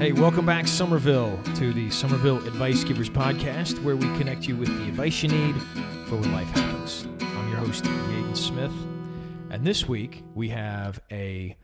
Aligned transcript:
Hey, 0.00 0.12
welcome 0.12 0.46
back, 0.46 0.66
Summerville, 0.66 1.38
to 1.56 1.74
the 1.74 1.90
Summerville 1.90 2.38
Advice 2.46 2.84
Givers 2.84 3.10
podcast, 3.10 3.82
where 3.84 3.96
we 3.96 4.06
connect 4.16 4.48
you 4.48 4.56
with 4.56 4.68
the 4.68 4.88
advice 4.88 5.22
you 5.22 5.28
need 5.28 5.54
for 6.06 6.16
when 6.16 6.32
life 6.32 6.48
happens. 6.48 7.06
I'm 7.20 7.48
your 7.50 7.58
host, 7.58 7.84
Yaden 7.84 8.34
Smith, 8.34 8.72
and 9.50 9.62
this 9.62 9.86
week 9.86 10.22
we 10.34 10.48
have 10.48 11.00
a. 11.12 11.54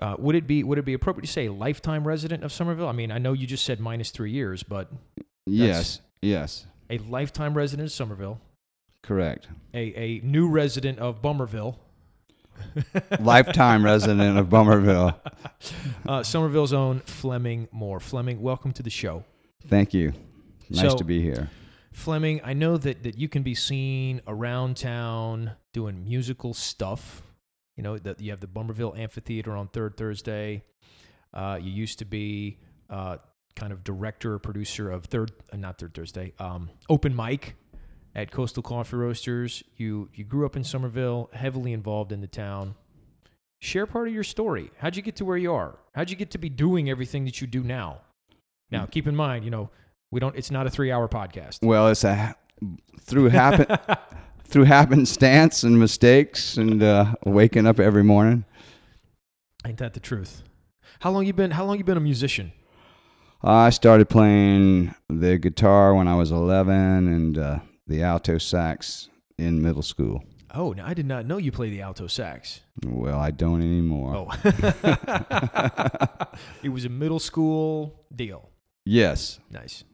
Uh, 0.00 0.16
would 0.18 0.34
it 0.34 0.48
be 0.48 0.64
would 0.64 0.78
it 0.78 0.84
be 0.84 0.94
appropriate 0.94 1.26
to 1.26 1.32
say 1.32 1.48
lifetime 1.48 2.06
resident 2.06 2.42
of 2.42 2.52
Summerville? 2.52 2.88
I 2.88 2.92
mean, 2.92 3.12
I 3.12 3.18
know 3.18 3.32
you 3.32 3.46
just 3.46 3.64
said 3.64 3.78
minus 3.78 4.10
three 4.10 4.32
years, 4.32 4.64
but 4.64 4.90
Yes, 5.46 6.00
yes, 6.20 6.66
a 6.90 6.98
lifetime 6.98 7.54
resident 7.54 7.86
of 7.86 7.92
Summerville, 7.92 8.40
correct. 9.04 9.46
a, 9.72 9.94
a 9.96 10.20
new 10.24 10.48
resident 10.48 10.98
of 10.98 11.22
Bummerville, 11.22 11.78
Lifetime 13.20 13.84
resident 13.84 14.38
of 14.38 14.48
Bummerville. 14.50 15.18
uh, 16.06 16.22
Summerville's 16.22 16.72
own 16.72 17.00
Fleming 17.00 17.68
Moore. 17.72 18.00
Fleming, 18.00 18.40
welcome 18.40 18.72
to 18.72 18.82
the 18.82 18.90
show. 18.90 19.24
Thank 19.66 19.92
you. 19.94 20.12
Nice 20.70 20.90
So- 20.92 20.96
to 20.98 21.04
be 21.04 21.20
here. 21.22 21.50
Fleming, 21.92 22.40
I 22.44 22.52
know 22.52 22.76
that, 22.76 23.02
that 23.02 23.18
you 23.18 23.28
can 23.28 23.42
be 23.42 23.54
seen 23.56 24.20
around 24.28 24.76
town 24.76 25.52
doing 25.72 26.04
musical 26.04 26.54
stuff. 26.54 27.22
You 27.76 27.82
know, 27.82 27.98
that 27.98 28.20
you 28.20 28.30
have 28.30 28.40
the 28.40 28.46
Bummerville 28.46 28.94
Amphitheater 28.96 29.56
on 29.56 29.68
Third 29.68 29.96
Thursday. 29.96 30.62
Uh, 31.34 31.58
you 31.60 31.70
used 31.72 31.98
to 31.98 32.04
be 32.04 32.58
uh, 32.88 33.16
kind 33.56 33.72
of 33.72 33.82
director 33.84 34.34
or 34.34 34.38
producer 34.38 34.90
of 34.90 35.06
Third, 35.06 35.32
uh, 35.52 35.56
not 35.56 35.78
Third 35.78 35.92
Thursday, 35.94 36.32
um, 36.38 36.70
Open 36.88 37.14
Mic 37.16 37.56
at 38.18 38.32
Coastal 38.32 38.64
Coffee 38.64 38.96
Roasters. 38.96 39.62
You 39.76 40.08
you 40.12 40.24
grew 40.24 40.44
up 40.44 40.56
in 40.56 40.64
Summerville, 40.64 41.30
heavily 41.32 41.72
involved 41.72 42.10
in 42.10 42.20
the 42.20 42.26
town. 42.26 42.74
Share 43.60 43.86
part 43.86 44.08
of 44.08 44.14
your 44.14 44.24
story. 44.24 44.70
How'd 44.78 44.96
you 44.96 45.02
get 45.02 45.16
to 45.16 45.24
where 45.24 45.36
you 45.36 45.52
are? 45.52 45.78
How'd 45.94 46.10
you 46.10 46.16
get 46.16 46.32
to 46.32 46.38
be 46.38 46.48
doing 46.48 46.90
everything 46.90 47.24
that 47.26 47.40
you 47.40 47.46
do 47.46 47.62
now? 47.62 48.00
Now, 48.70 48.86
keep 48.86 49.06
in 49.06 49.16
mind, 49.16 49.44
you 49.44 49.50
know, 49.50 49.70
we 50.10 50.20
don't. 50.20 50.36
It's 50.36 50.50
not 50.50 50.66
a 50.66 50.70
three-hour 50.70 51.08
podcast. 51.08 51.64
Well, 51.64 51.88
it's 51.88 52.04
a 52.04 52.34
through 53.00 53.28
happen 53.28 53.76
through 54.44 54.64
happenstance 54.64 55.62
and 55.62 55.78
mistakes 55.78 56.56
and 56.56 56.82
uh, 56.82 57.14
waking 57.24 57.66
up 57.66 57.78
every 57.78 58.02
morning. 58.02 58.44
Ain't 59.64 59.78
that 59.78 59.94
the 59.94 60.00
truth? 60.00 60.42
How 61.00 61.10
long 61.10 61.24
you 61.24 61.32
been? 61.32 61.52
How 61.52 61.64
long 61.64 61.78
you 61.78 61.84
been 61.84 61.96
a 61.96 62.00
musician? 62.00 62.52
I 63.44 63.70
started 63.70 64.08
playing 64.08 64.92
the 65.08 65.38
guitar 65.38 65.94
when 65.94 66.08
I 66.08 66.16
was 66.16 66.32
11 66.32 66.74
and 66.74 67.38
uh, 67.38 67.58
the 67.88 68.02
alto 68.02 68.38
sax 68.38 69.08
in 69.38 69.62
middle 69.62 69.82
school. 69.82 70.24
Oh, 70.54 70.72
now 70.72 70.86
I 70.86 70.94
did 70.94 71.06
not 71.06 71.26
know 71.26 71.36
you 71.36 71.52
play 71.52 71.70
the 71.70 71.82
alto 71.82 72.06
sax. 72.06 72.60
Well, 72.86 73.18
I 73.18 73.30
don't 73.30 73.60
anymore. 73.60 74.14
Oh, 74.16 74.30
it 76.62 76.70
was 76.70 76.84
a 76.84 76.88
middle 76.88 77.18
school 77.18 78.04
deal. 78.14 78.48
Yes. 78.84 79.38
Nice, 79.50 79.84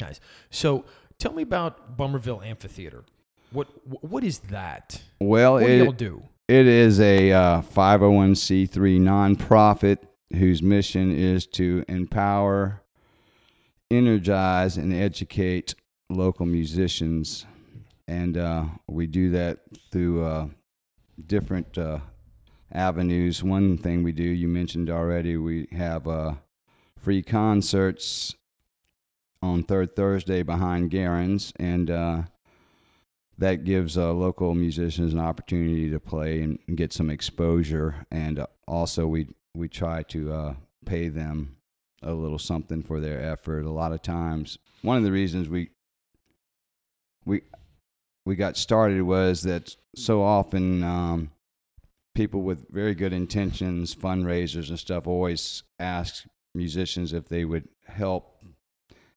nice. 0.00 0.20
So, 0.50 0.84
tell 1.18 1.32
me 1.32 1.42
about 1.42 1.96
Bummerville 1.96 2.42
Amphitheater. 2.42 3.04
What 3.52 3.68
what 4.04 4.22
is 4.22 4.40
that? 4.50 5.02
Well, 5.20 5.54
What 5.54 5.66
do 5.66 5.90
it, 5.90 5.96
do? 5.96 6.22
It 6.48 6.66
is 6.66 7.00
a 7.00 7.32
uh, 7.32 7.62
501c3 7.62 9.00
nonprofit 9.00 9.98
whose 10.32 10.62
mission 10.62 11.10
is 11.10 11.46
to 11.48 11.84
empower, 11.88 12.82
energize, 13.90 14.76
and 14.76 14.92
educate 14.92 15.74
local 16.10 16.46
musicians. 16.46 17.46
And 18.08 18.36
uh, 18.36 18.64
we 18.88 19.06
do 19.06 19.30
that 19.30 19.60
through 19.92 20.24
uh, 20.24 20.48
different 21.26 21.78
uh, 21.78 22.00
avenues. 22.72 23.42
One 23.42 23.78
thing 23.78 24.02
we 24.02 24.12
do, 24.12 24.24
you 24.24 24.48
mentioned 24.48 24.90
already, 24.90 25.36
we 25.36 25.68
have 25.72 26.08
uh, 26.08 26.34
free 26.98 27.22
concerts 27.22 28.34
on 29.40 29.62
third 29.62 29.94
Thursday 29.94 30.42
behind 30.42 30.90
Garen's. 30.90 31.52
And 31.56 31.90
uh, 31.90 32.22
that 33.38 33.64
gives 33.64 33.96
local 33.96 34.54
musicians 34.54 35.14
an 35.14 35.20
opportunity 35.20 35.88
to 35.90 36.00
play 36.00 36.42
and 36.42 36.58
get 36.74 36.92
some 36.92 37.08
exposure. 37.08 38.06
And 38.10 38.44
also, 38.66 39.06
we 39.06 39.28
we 39.54 39.68
try 39.68 40.02
to 40.04 40.56
pay 40.84 41.08
them 41.08 41.56
a 42.02 42.12
little 42.12 42.38
something 42.38 42.82
for 42.82 43.00
their 43.00 43.20
effort. 43.20 43.64
A 43.64 43.70
lot 43.70 43.92
of 43.92 44.02
times, 44.02 44.58
one 44.82 44.96
of 44.96 45.02
the 45.02 45.12
reasons 45.12 45.48
we 45.48 45.70
we 47.24 47.42
we 48.26 48.36
got 48.36 48.56
started 48.56 49.02
was 49.02 49.42
that 49.42 49.74
so 49.96 50.22
often 50.22 50.82
um, 50.84 51.30
people 52.14 52.42
with 52.42 52.68
very 52.70 52.94
good 52.94 53.12
intentions, 53.12 53.94
fundraisers 53.94 54.68
and 54.68 54.78
stuff, 54.78 55.06
always 55.06 55.62
ask 55.78 56.24
musicians 56.54 57.12
if 57.12 57.28
they 57.28 57.44
would 57.44 57.68
help, 57.86 58.36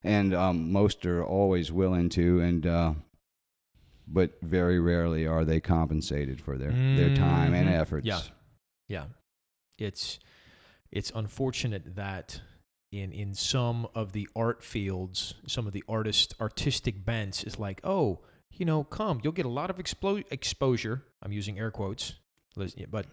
and 0.04 0.34
um, 0.34 0.72
most 0.72 1.06
are 1.06 1.24
always 1.24 1.72
willing 1.72 2.10
to, 2.10 2.40
and 2.40 2.66
uh, 2.66 2.94
but 4.08 4.32
very 4.42 4.80
rarely 4.80 5.26
are 5.28 5.46
they 5.46 5.60
compensated 5.60 6.40
for 6.42 6.58
their, 6.58 6.76
their 6.96 7.10
time 7.10 7.54
and 7.54 7.68
Mhm. 7.70 7.80
efforts. 7.80 8.06
Yeah. 8.08 8.22
Yeah, 8.90 9.06
it's 9.78 10.20
it's 10.92 11.12
unfortunate 11.16 11.96
that 11.96 12.42
in 12.94 13.12
in 13.12 13.34
some 13.34 13.88
of 13.96 14.12
the 14.12 14.28
art 14.36 14.64
fields, 14.64 15.34
some 15.48 15.68
of 15.68 15.74
the 15.74 15.84
artist 15.88 16.36
artistic 16.40 17.04
bents 17.06 17.44
is 17.44 17.58
like, 17.58 17.82
oh, 17.84 18.20
you 18.52 18.66
know, 18.66 18.84
come, 18.84 19.20
you'll 19.24 19.34
get 19.34 19.46
a 19.46 19.50
lot 19.50 19.70
of 19.70 19.78
explo- 19.78 20.24
exposure. 20.32 21.04
I'm 21.22 21.32
using 21.32 21.58
air 21.58 21.72
quotes, 21.72 22.14
but 22.56 23.06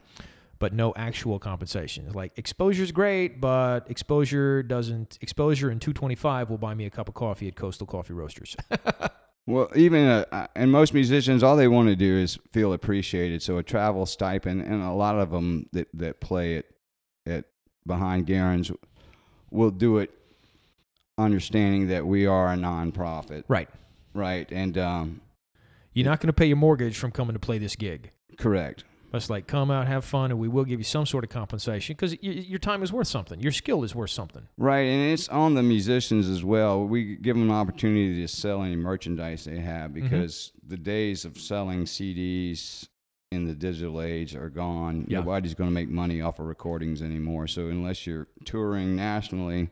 but 0.59 0.75
no 0.75 0.93
actual 0.95 1.39
compensation. 1.39 2.07
It's 2.07 2.15
like 2.15 2.33
exposure 2.37 2.83
is 2.83 2.93
great, 2.93 3.41
but 3.41 3.91
exposure 3.91 4.63
doesn't. 4.63 5.19
Exposure 5.21 5.71
in 5.71 5.81
225 5.81 6.51
will 6.51 6.59
buy 6.59 6.75
me 6.75 6.85
a 6.85 6.91
cup 6.91 7.09
of 7.09 7.15
coffee 7.15 7.49
at 7.49 7.57
Coastal 7.57 7.87
Coffee 7.87 8.13
Roasters. 8.13 8.57
Well, 9.47 9.69
even 9.75 10.07
uh, 10.07 10.25
uh, 10.31 10.47
and 10.55 10.71
most 10.71 10.95
musicians, 10.95 11.43
all 11.43 11.57
they 11.57 11.67
want 11.67 11.89
to 11.89 11.97
do 11.97 12.17
is 12.17 12.39
feel 12.53 12.73
appreciated. 12.73 13.43
So 13.43 13.59
a 13.59 13.65
travel 13.65 14.07
stipend, 14.07 14.63
and 14.63 14.81
a 14.81 14.93
lot 14.93 15.19
of 15.19 15.31
them 15.33 15.67
that 15.73 15.89
that 15.95 16.21
play 16.21 16.59
at 16.59 16.67
at 17.27 17.47
behind 17.85 18.27
Garen's 18.27 18.71
will 19.51 19.71
do 19.71 19.99
it, 19.99 20.11
understanding 21.19 21.89
that 21.89 22.07
we 22.07 22.27
are 22.27 22.53
a 22.53 22.57
nonprofit, 22.57 23.45
right. 23.49 23.69
right? 24.15 24.49
And 24.51 24.79
um, 24.79 25.21
You're 25.93 26.07
not 26.07 26.21
going 26.21 26.29
to 26.29 26.33
pay 26.33 26.47
your 26.47 26.57
mortgage 26.57 26.99
from 26.99 27.11
coming 27.11 27.35
to 27.35 27.39
play 27.41 27.59
this 27.59 27.77
gig. 27.77 28.11
correct, 28.39 28.85
It's 29.13 29.29
like 29.29 29.47
come 29.47 29.71
out, 29.71 29.87
have 29.87 30.05
fun, 30.05 30.31
and 30.31 30.41
we 30.41 30.49
will 30.49 30.65
give 30.65 30.81
you 30.81 30.85
some 30.85 31.05
sort 31.05 31.25
of 31.25 31.31
compensation 31.31 31.95
because 31.99 32.17
your 32.23 32.59
time 32.59 32.83
is 32.83 32.93
worth 32.93 33.09
something. 33.09 33.41
Your 33.41 33.53
skill 33.53 33.83
is 33.85 33.95
worth 33.95 34.11
something. 34.11 34.47
right, 34.57 34.87
and 34.87 35.13
it's 35.13 35.29
on 35.29 35.55
the 35.55 35.63
musicians 35.63 36.29
as 36.29 36.43
well. 36.45 36.85
We 36.85 37.17
give 37.17 37.37
them 37.37 37.51
an 37.51 37.55
opportunity 37.55 38.21
to 38.23 38.29
sell 38.29 38.63
any 38.63 38.77
merchandise 38.77 39.45
they 39.45 39.59
have 39.59 39.91
Mm-hmm. 39.91 40.09
because 40.09 40.53
the 40.67 40.77
days 40.77 41.25
of 41.25 41.39
selling 41.39 41.85
CDs 41.85 42.89
in 43.33 43.47
the 43.47 43.55
digital 43.55 44.03
age 44.03 44.35
are 44.35 44.51
gone. 44.51 45.07
Yeah. 45.09 45.19
Nobody's 45.19 45.55
going 45.55 45.71
to 45.71 45.75
make 45.75 45.89
money 45.89 46.21
off 46.21 46.41
of 46.41 46.47
recordings 46.47 47.01
anymore. 47.01 47.47
So 47.47 47.69
unless 47.69 48.07
you're 48.07 48.27
touring 48.45 48.97
nationally, 48.97 49.71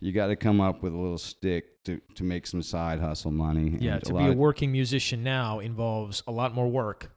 you 0.00 0.12
got 0.12 0.28
to 0.28 0.36
come 0.36 0.60
up 0.60 0.82
with 0.82 0.94
a 0.94 0.96
little 0.96 1.18
stick 1.18 1.84
to, 1.84 2.00
to 2.14 2.24
make 2.24 2.46
some 2.46 2.62
side 2.62 2.98
hustle 2.98 3.30
money. 3.30 3.76
Yeah, 3.78 3.94
And 3.94 4.04
to 4.04 4.14
lot 4.14 4.24
be 4.24 4.32
a 4.32 4.36
working 4.36 4.72
musician 4.72 5.22
now 5.22 5.58
involves 5.58 6.22
a 6.26 6.32
lot 6.32 6.54
more 6.54 6.68
work 6.68 7.12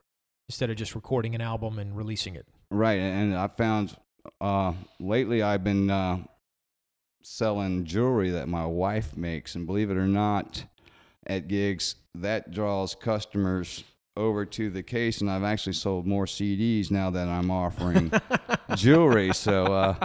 instead 0.49 0.69
of 0.69 0.75
just 0.75 0.93
recording 0.93 1.35
an 1.35 1.41
album 1.41 1.79
and 1.79 1.95
releasing 1.95 2.35
it. 2.35 2.45
right. 2.69 2.99
And 2.99 3.35
I 3.35 3.47
found 3.47 3.95
uh, 4.41 4.73
lately 4.99 5.41
I've 5.41 5.63
been 5.63 5.89
uh, 5.89 6.17
selling 7.23 7.85
jewelry 7.85 8.31
that 8.31 8.49
my 8.49 8.65
wife 8.65 9.15
makes, 9.15 9.55
and 9.55 9.65
believe 9.65 9.89
it 9.89 9.97
or 9.97 10.07
not, 10.07 10.65
at 11.25 11.47
gigs 11.47 11.95
that 12.13 12.51
draws 12.51 12.93
customers 12.93 13.83
over 14.17 14.45
to 14.45 14.69
the 14.69 14.83
case, 14.83 15.21
and 15.21 15.29
I've 15.29 15.43
actually 15.43 15.73
sold 15.73 16.05
more 16.07 16.25
CDs 16.25 16.91
now 16.91 17.09
that 17.11 17.27
I'm 17.27 17.51
offering 17.51 18.11
jewelry. 18.75 19.33
So, 19.33 19.65
uh, 19.65 19.95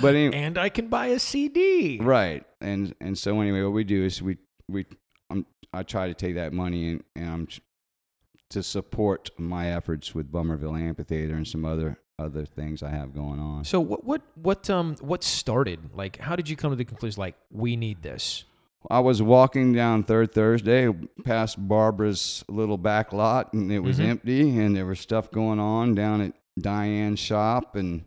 but 0.00 0.14
anyway, 0.14 0.36
And 0.36 0.58
I 0.58 0.68
can 0.68 0.88
buy 0.88 1.06
a 1.06 1.18
CD. 1.18 1.98
right, 2.00 2.44
and 2.60 2.94
and 3.00 3.16
so 3.16 3.40
anyway, 3.40 3.62
what 3.62 3.72
we 3.72 3.84
do 3.84 4.04
is 4.04 4.20
we 4.22 4.36
we 4.68 4.86
I'm, 5.30 5.46
I 5.72 5.82
try 5.82 6.08
to 6.08 6.14
take 6.14 6.34
that 6.34 6.52
money 6.52 6.90
and, 6.90 7.04
and 7.16 7.28
I'm 7.28 7.48
to 8.50 8.62
support 8.62 9.30
my 9.38 9.70
efforts 9.70 10.14
with 10.14 10.30
Bummerville 10.30 10.74
Amphitheater 10.76 11.34
and 11.34 11.46
some 11.46 11.64
other 11.64 11.98
other 12.18 12.44
things 12.44 12.82
I 12.82 12.90
have 12.90 13.14
going 13.14 13.40
on. 13.40 13.64
So 13.64 13.80
what 13.80 14.04
what 14.04 14.22
what 14.34 14.68
um 14.68 14.96
what 15.00 15.24
started? 15.24 15.78
Like 15.94 16.18
how 16.18 16.36
did 16.36 16.48
you 16.48 16.56
come 16.56 16.70
to 16.70 16.76
the 16.76 16.84
conclusion 16.84 17.20
like 17.20 17.36
we 17.50 17.76
need 17.76 18.02
this? 18.02 18.44
I 18.88 19.00
was 19.00 19.20
walking 19.20 19.72
down 19.72 20.04
Third 20.04 20.32
Thursday 20.32 20.90
past 21.24 21.56
Barbara's 21.68 22.44
little 22.48 22.78
back 22.78 23.12
lot, 23.12 23.52
and 23.52 23.70
it 23.70 23.80
was 23.80 23.98
Mhm. 23.98 24.04
empty, 24.06 24.58
and 24.58 24.74
there 24.74 24.86
was 24.86 25.00
stuff 25.00 25.30
going 25.30 25.58
on 25.60 25.94
down 25.94 26.20
at 26.22 26.32
Diane's 26.58 27.18
shop 27.18 27.76
and 27.76 28.04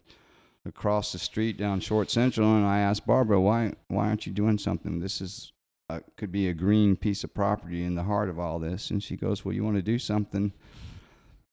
across 0.66 1.12
the 1.12 1.20
street 1.20 1.58
down 1.58 1.80
Short 1.80 2.10
Central. 2.10 2.56
And 2.56 2.66
I 2.66 2.80
asked 2.80 3.06
Barbara, 3.06 3.40
"Why 3.40 3.74
why 3.88 4.08
aren't 4.08 4.26
you 4.26 4.34
doing 4.34 4.58
something? 4.58 5.00
This 5.00 5.22
is 5.22 5.52
uh, 5.90 6.00
could 6.18 6.32
be 6.32 6.48
a 6.48 6.54
green 6.54 6.96
piece 6.96 7.24
of 7.24 7.34
property 7.34 7.84
in 7.84 7.94
the 7.96 8.04
heart 8.04 8.30
of 8.30 8.40
all 8.40 8.58
this." 8.58 8.90
And 8.90 9.04
she 9.04 9.16
goes, 9.16 9.44
"Well, 9.46 9.54
you 9.54 9.64
want 9.64 9.76
to 9.76 9.82
do 9.84 10.00
something." 10.00 10.54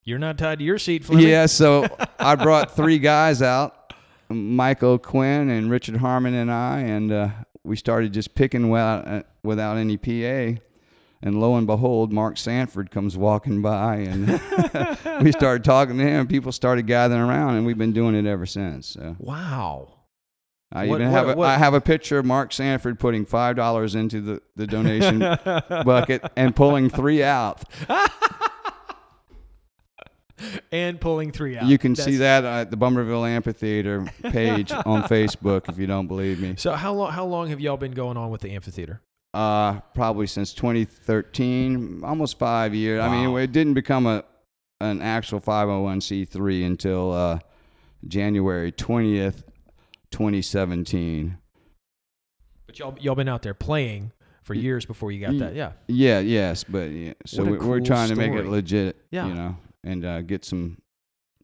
You're 0.03 0.19
not 0.19 0.39
tied 0.39 0.61
to 0.61 0.65
your 0.65 0.79
seat, 0.79 1.05
Fleming. 1.05 1.29
Yeah, 1.29 1.45
so 1.47 1.87
I 2.19 2.35
brought 2.37 2.75
three 2.75 2.99
guys 2.99 3.43
out 3.43 3.93
Michael 4.31 4.99
Quinn 4.99 5.51
and 5.51 5.71
Richard 5.71 5.97
Harmon 5.97 6.33
and 6.35 6.51
I, 6.51 6.79
and 6.81 7.13
uh, 7.13 7.29
we 7.65 7.77
started 7.77 8.13
just 8.13 8.35
picking 8.35 8.71
without 8.71 9.07
uh, 9.07 9.23
without 9.43 9.77
any 9.77 9.97
PA. 9.97 10.61
And 11.23 11.39
lo 11.39 11.57
and 11.57 11.67
behold, 11.67 12.15
Mark 12.15 12.39
Sanford 12.39 12.91
comes 12.91 13.15
walking 13.15 13.61
by, 13.61 13.97
and 13.97 14.27
we 15.23 15.33
started 15.33 15.65
talking 15.65 15.99
to 15.99 16.03
him. 16.05 16.27
People 16.27 16.51
started 16.51 16.87
gathering 16.87 17.21
around, 17.21 17.57
and 17.57 17.67
we've 17.67 17.77
been 17.77 17.93
doing 17.93 18.15
it 18.15 18.25
ever 18.25 18.47
since. 18.47 18.87
So. 18.87 19.17
Wow. 19.19 19.89
I 20.73 20.87
What- 20.87 21.01
even 21.03 21.13
what- 21.13 21.19
have 21.27 21.29
a, 21.29 21.35
what- 21.39 21.49
I 21.51 21.59
have 21.59 21.75
a 21.75 21.81
picture 21.81 22.19
of 22.19 22.25
Mark 22.25 22.55
Sanford 22.55 22.99
putting 22.99 23.27
five 23.27 23.55
dollars 23.57 23.95
into 23.95 24.23
the, 24.23 24.43
the 24.57 24.67
donation 24.67 25.19
bucket 25.85 26.25
and 26.37 26.57
pulling 26.57 26.89
three 26.89 27.23
out. 27.23 27.65
and 30.73 31.01
pulling 31.01 31.33
three 31.33 31.57
out. 31.57 31.67
You 31.67 31.79
can 31.79 31.95
see 31.97 32.17
that 32.17 32.45
at 32.45 32.71
the 32.71 32.77
Bummerville 32.77 33.25
Amphitheater 33.25 34.07
page 34.23 34.73
on 34.73 35.03
Facebook 35.05 35.69
if 35.69 35.79
you 35.79 35.87
don't 35.87 36.07
believe 36.07 36.41
me. 36.41 36.55
So 36.57 36.73
how 36.73 36.93
long 36.93 37.13
how 37.13 37.27
long 37.27 37.49
have 37.49 37.61
y'all 37.61 37.77
been 37.77 37.93
going 37.93 38.17
on 38.17 38.31
with 38.31 38.41
the 38.41 38.51
amphitheater? 38.53 39.01
Uh, 39.33 39.81
probably 39.95 40.27
since 40.27 40.53
2013, 40.55 42.03
almost 42.05 42.39
five 42.39 42.75
years. 42.75 43.01
I 43.01 43.09
mean, 43.09 43.37
it 43.39 43.53
didn't 43.53 43.75
become 43.75 44.07
a 44.07 44.25
an 44.81 45.03
actual 45.03 45.41
501c3 45.41 46.67
until 46.67 47.13
uh, 47.13 47.39
January 48.09 48.73
20th, 48.73 49.43
2017. 50.11 51.37
But 52.67 52.79
y'all 52.79 52.97
y'all 53.01 53.15
been 53.15 53.29
out 53.29 53.43
there 53.43 53.55
playing 53.55 54.13
for 54.43 54.55
years 54.55 54.85
before 54.87 55.13
you 55.13 55.21
got 55.25 55.39
that. 55.39 55.55
Yeah. 55.55 55.73
Yeah, 55.87 56.21
yes, 56.21 56.65
but 56.65 56.91
yeah. 56.91 57.13
So 57.27 57.45
we, 57.45 57.53
we're 57.53 57.59
cool 57.59 57.81
trying 57.83 58.09
to 58.09 58.17
make 58.17 58.33
it 58.33 58.47
legit, 58.47 58.97
Yeah. 59.11 59.27
you 59.27 59.35
know, 59.35 59.57
and 59.85 60.05
uh, 60.05 60.23
get 60.23 60.45
some 60.45 60.79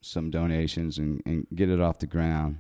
some 0.03 0.31
donations 0.31 0.99
and, 0.99 1.21
and 1.27 1.47
get 1.55 1.69
it 1.69 1.81
off 1.81 1.99
the 1.99 2.06
ground. 2.06 2.59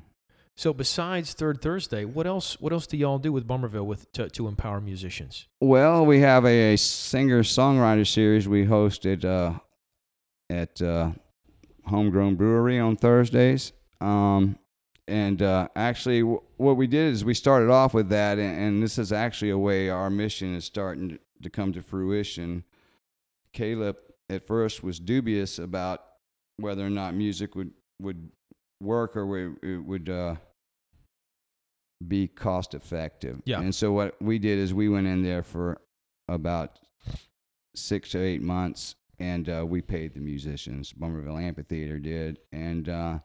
So 0.56 0.72
besides 0.72 1.34
Third 1.34 1.60
Thursday, 1.60 2.04
what 2.04 2.26
else 2.26 2.58
what 2.60 2.72
else 2.72 2.86
do 2.86 2.96
y'all 2.96 3.18
do 3.18 3.30
with 3.30 3.46
Bummerville 3.46 3.86
with 3.86 4.10
to, 4.12 4.30
to 4.30 4.48
empower 4.48 4.80
musicians? 4.80 5.46
Well, 5.60 6.06
we 6.06 6.20
have 6.20 6.46
a, 6.46 6.74
a 6.74 6.76
singer 6.76 7.42
songwriter 7.42 8.06
series 8.06 8.48
we 8.48 8.64
hosted 8.64 9.24
uh, 9.24 9.58
at 10.48 10.80
uh, 10.80 11.12
Homegrown 11.84 12.36
Brewery 12.36 12.78
on 12.78 12.96
Thursdays. 12.96 13.72
Um, 14.00 14.58
and 15.06 15.40
uh, 15.42 15.68
actually, 15.76 16.20
w- 16.20 16.42
what 16.56 16.76
we 16.76 16.86
did 16.86 17.12
is 17.12 17.24
we 17.24 17.34
started 17.34 17.70
off 17.70 17.94
with 17.94 18.08
that, 18.08 18.38
and, 18.38 18.58
and 18.58 18.82
this 18.82 18.98
is 18.98 19.12
actually 19.12 19.50
a 19.50 19.58
way 19.58 19.88
our 19.88 20.10
mission 20.10 20.54
is 20.54 20.64
starting 20.64 21.18
to 21.42 21.50
come 21.50 21.72
to 21.74 21.82
fruition. 21.82 22.64
Caleb 23.52 23.96
at 24.28 24.46
first 24.46 24.82
was 24.82 24.98
dubious 24.98 25.58
about 25.58 26.02
whether 26.58 26.84
or 26.84 26.90
not 26.90 27.14
music 27.14 27.54
would, 27.54 27.70
would 28.00 28.30
work 28.80 29.16
or 29.16 29.26
would, 29.26 29.56
it 29.62 29.84
would 29.84 30.08
uh, 30.08 30.36
be 32.06 32.26
cost 32.26 32.74
effective. 32.74 33.40
Yeah. 33.44 33.60
And 33.60 33.74
so 33.74 33.92
what 33.92 34.20
we 34.20 34.38
did 34.38 34.58
is 34.58 34.74
we 34.74 34.88
went 34.88 35.06
in 35.06 35.22
there 35.22 35.42
for 35.42 35.80
about 36.28 36.78
six 37.74 38.10
to 38.10 38.22
eight 38.22 38.42
months, 38.42 38.96
and 39.18 39.48
uh, 39.48 39.64
we 39.66 39.80
paid 39.80 40.14
the 40.14 40.20
musicians. 40.20 40.92
Bummerville 40.92 41.38
Amphitheater 41.38 41.98
did, 41.98 42.38
and 42.52 42.88
uh, 42.88 43.18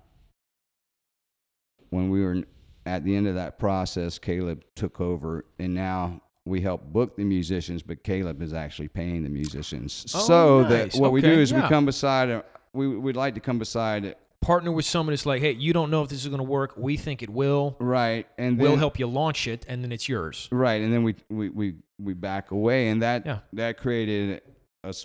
when 1.90 2.10
we 2.10 2.24
were 2.24 2.44
at 2.86 3.04
the 3.04 3.16
end 3.16 3.28
of 3.28 3.36
that 3.36 3.60
process, 3.60 4.18
Caleb 4.18 4.64
took 4.76 5.02
over, 5.02 5.46
and 5.60 5.74
now 5.74 6.22
we 6.46 6.62
help 6.62 6.84
book 6.92 7.16
the 7.16 7.24
musicians, 7.24 7.84
but 7.84 8.04
Caleb 8.04 8.42
is 8.42 8.54
actually 8.54 8.88
paying 8.88 9.24
the 9.24 9.30
musicians. 9.30 10.06
Oh, 10.16 10.20
so 10.20 10.62
nice. 10.62 10.94
that 10.94 11.00
what 11.02 11.12
we 11.12 11.22
do 11.22 11.32
is 11.32 11.52
yeah. 11.52 11.64
we 11.64 11.70
come 11.70 11.86
beside. 11.86 12.30
A, 12.30 12.44
we 12.74 12.88
would 12.88 13.16
like 13.16 13.36
to 13.36 13.40
come 13.42 13.60
beside. 13.60 14.16
Partner 14.42 14.72
with 14.72 14.86
someone 14.86 15.12
that's 15.14 15.28
like, 15.28 15.40
hey, 15.40 15.52
you 15.52 15.72
don't 15.72 15.92
know 15.92 16.02
if 16.02 16.10
this 16.10 16.24
is 16.24 16.28
going 16.28 16.40
to 16.40 16.44
work. 16.44 16.74
We 16.76 16.98
think 16.98 17.22
it 17.22 17.30
will. 17.30 17.76
Right, 17.80 18.28
and 18.40 18.58
We'll 18.58 18.72
then- 18.72 18.80
help 18.80 18.98
you 18.98 19.06
launch 19.06 19.48
it, 19.48 19.66
and 19.68 19.84
then 19.84 19.92
it's 19.92 20.10
yours. 20.10 20.48
Right, 20.52 20.82
and 20.82 20.92
then 20.92 21.04
we 21.04 21.16
we 21.30 21.50
we, 21.50 21.76
we 22.00 22.14
back 22.16 22.50
away, 22.52 22.88
and 22.90 23.02
that 23.04 23.26
Yeah. 23.26 23.40
that 23.54 23.78
created 23.78 24.42
a 24.84 24.96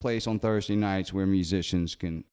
place 0.00 0.26
on 0.26 0.38
Thursday 0.38 0.74
nights 0.74 1.12
where 1.12 1.26
musicians 1.26 1.94
can 1.94 2.24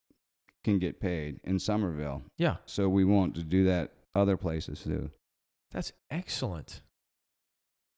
can 0.63 0.79
get 0.79 1.01
paid 1.01 1.41
in 1.43 1.59
Summerville. 1.59 2.21
Yeah. 2.37 2.57
So 2.65 2.87
we 2.87 3.03
want 3.03 3.35
to 3.35 3.43
do 3.43 3.65
that 3.65 3.91
other 4.15 4.37
places 4.37 4.81
too. 4.81 5.09
That's 5.71 5.91
excellent. 6.09 6.81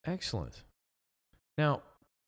Excellent. 0.06 0.64
Now, 1.58 1.82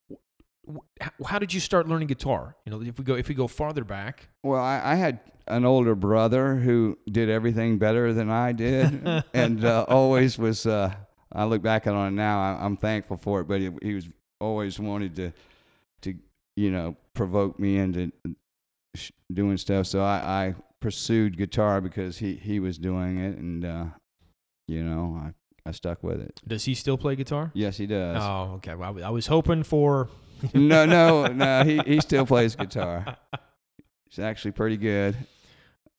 w- 0.09 0.19
w- 0.65 0.81
h- 1.01 1.09
how 1.25 1.39
did 1.39 1.53
you 1.53 1.59
start 1.59 1.87
learning 1.87 2.07
guitar? 2.07 2.55
You 2.65 2.71
know, 2.71 2.81
if 2.81 2.97
we 2.97 3.03
go 3.03 3.15
if 3.15 3.27
we 3.29 3.35
go 3.35 3.47
farther 3.47 3.83
back. 3.83 4.29
Well, 4.43 4.61
I, 4.61 4.81
I 4.83 4.95
had 4.95 5.19
an 5.47 5.65
older 5.65 5.95
brother 5.95 6.55
who 6.55 6.97
did 7.11 7.29
everything 7.29 7.77
better 7.77 8.13
than 8.13 8.29
I 8.29 8.51
did, 8.51 9.05
and 9.33 9.65
uh, 9.65 9.85
always 9.87 10.37
was. 10.37 10.65
Uh, 10.65 10.93
I 11.35 11.45
look 11.45 11.63
back 11.63 11.87
on 11.87 12.07
it 12.09 12.11
now. 12.15 12.39
I, 12.39 12.63
I'm 12.63 12.77
thankful 12.77 13.17
for 13.17 13.41
it, 13.41 13.47
but 13.47 13.59
he, 13.59 13.71
he 13.81 13.95
was 13.95 14.07
always 14.39 14.79
wanted 14.79 15.15
to, 15.15 15.33
to 16.03 16.13
you 16.55 16.69
know, 16.69 16.95
provoke 17.15 17.59
me 17.59 17.77
into 17.77 18.11
sh- 18.95 19.09
doing 19.33 19.57
stuff. 19.57 19.87
So 19.87 20.01
I, 20.03 20.17
I 20.17 20.55
pursued 20.79 21.37
guitar 21.37 21.81
because 21.81 22.19
he 22.19 22.35
he 22.35 22.59
was 22.59 22.77
doing 22.77 23.17
it, 23.17 23.37
and 23.37 23.65
uh, 23.65 23.85
you 24.67 24.83
know, 24.83 25.19
I 25.19 25.33
I 25.65 25.71
stuck 25.71 26.03
with 26.03 26.19
it. 26.19 26.41
Does 26.45 26.65
he 26.65 26.73
still 26.75 26.97
play 26.97 27.15
guitar? 27.15 27.51
Yes, 27.53 27.77
he 27.77 27.85
does. 27.87 28.21
Oh, 28.21 28.55
okay. 28.55 28.75
Well, 28.75 29.03
I 29.03 29.09
was 29.09 29.27
hoping 29.27 29.63
for. 29.63 30.09
no, 30.53 30.85
no, 30.85 31.27
no. 31.27 31.63
He 31.63 31.79
he 31.85 32.01
still 32.01 32.25
plays 32.25 32.55
guitar. 32.55 33.17
He's 34.09 34.19
actually 34.19 34.51
pretty 34.51 34.77
good. 34.77 35.15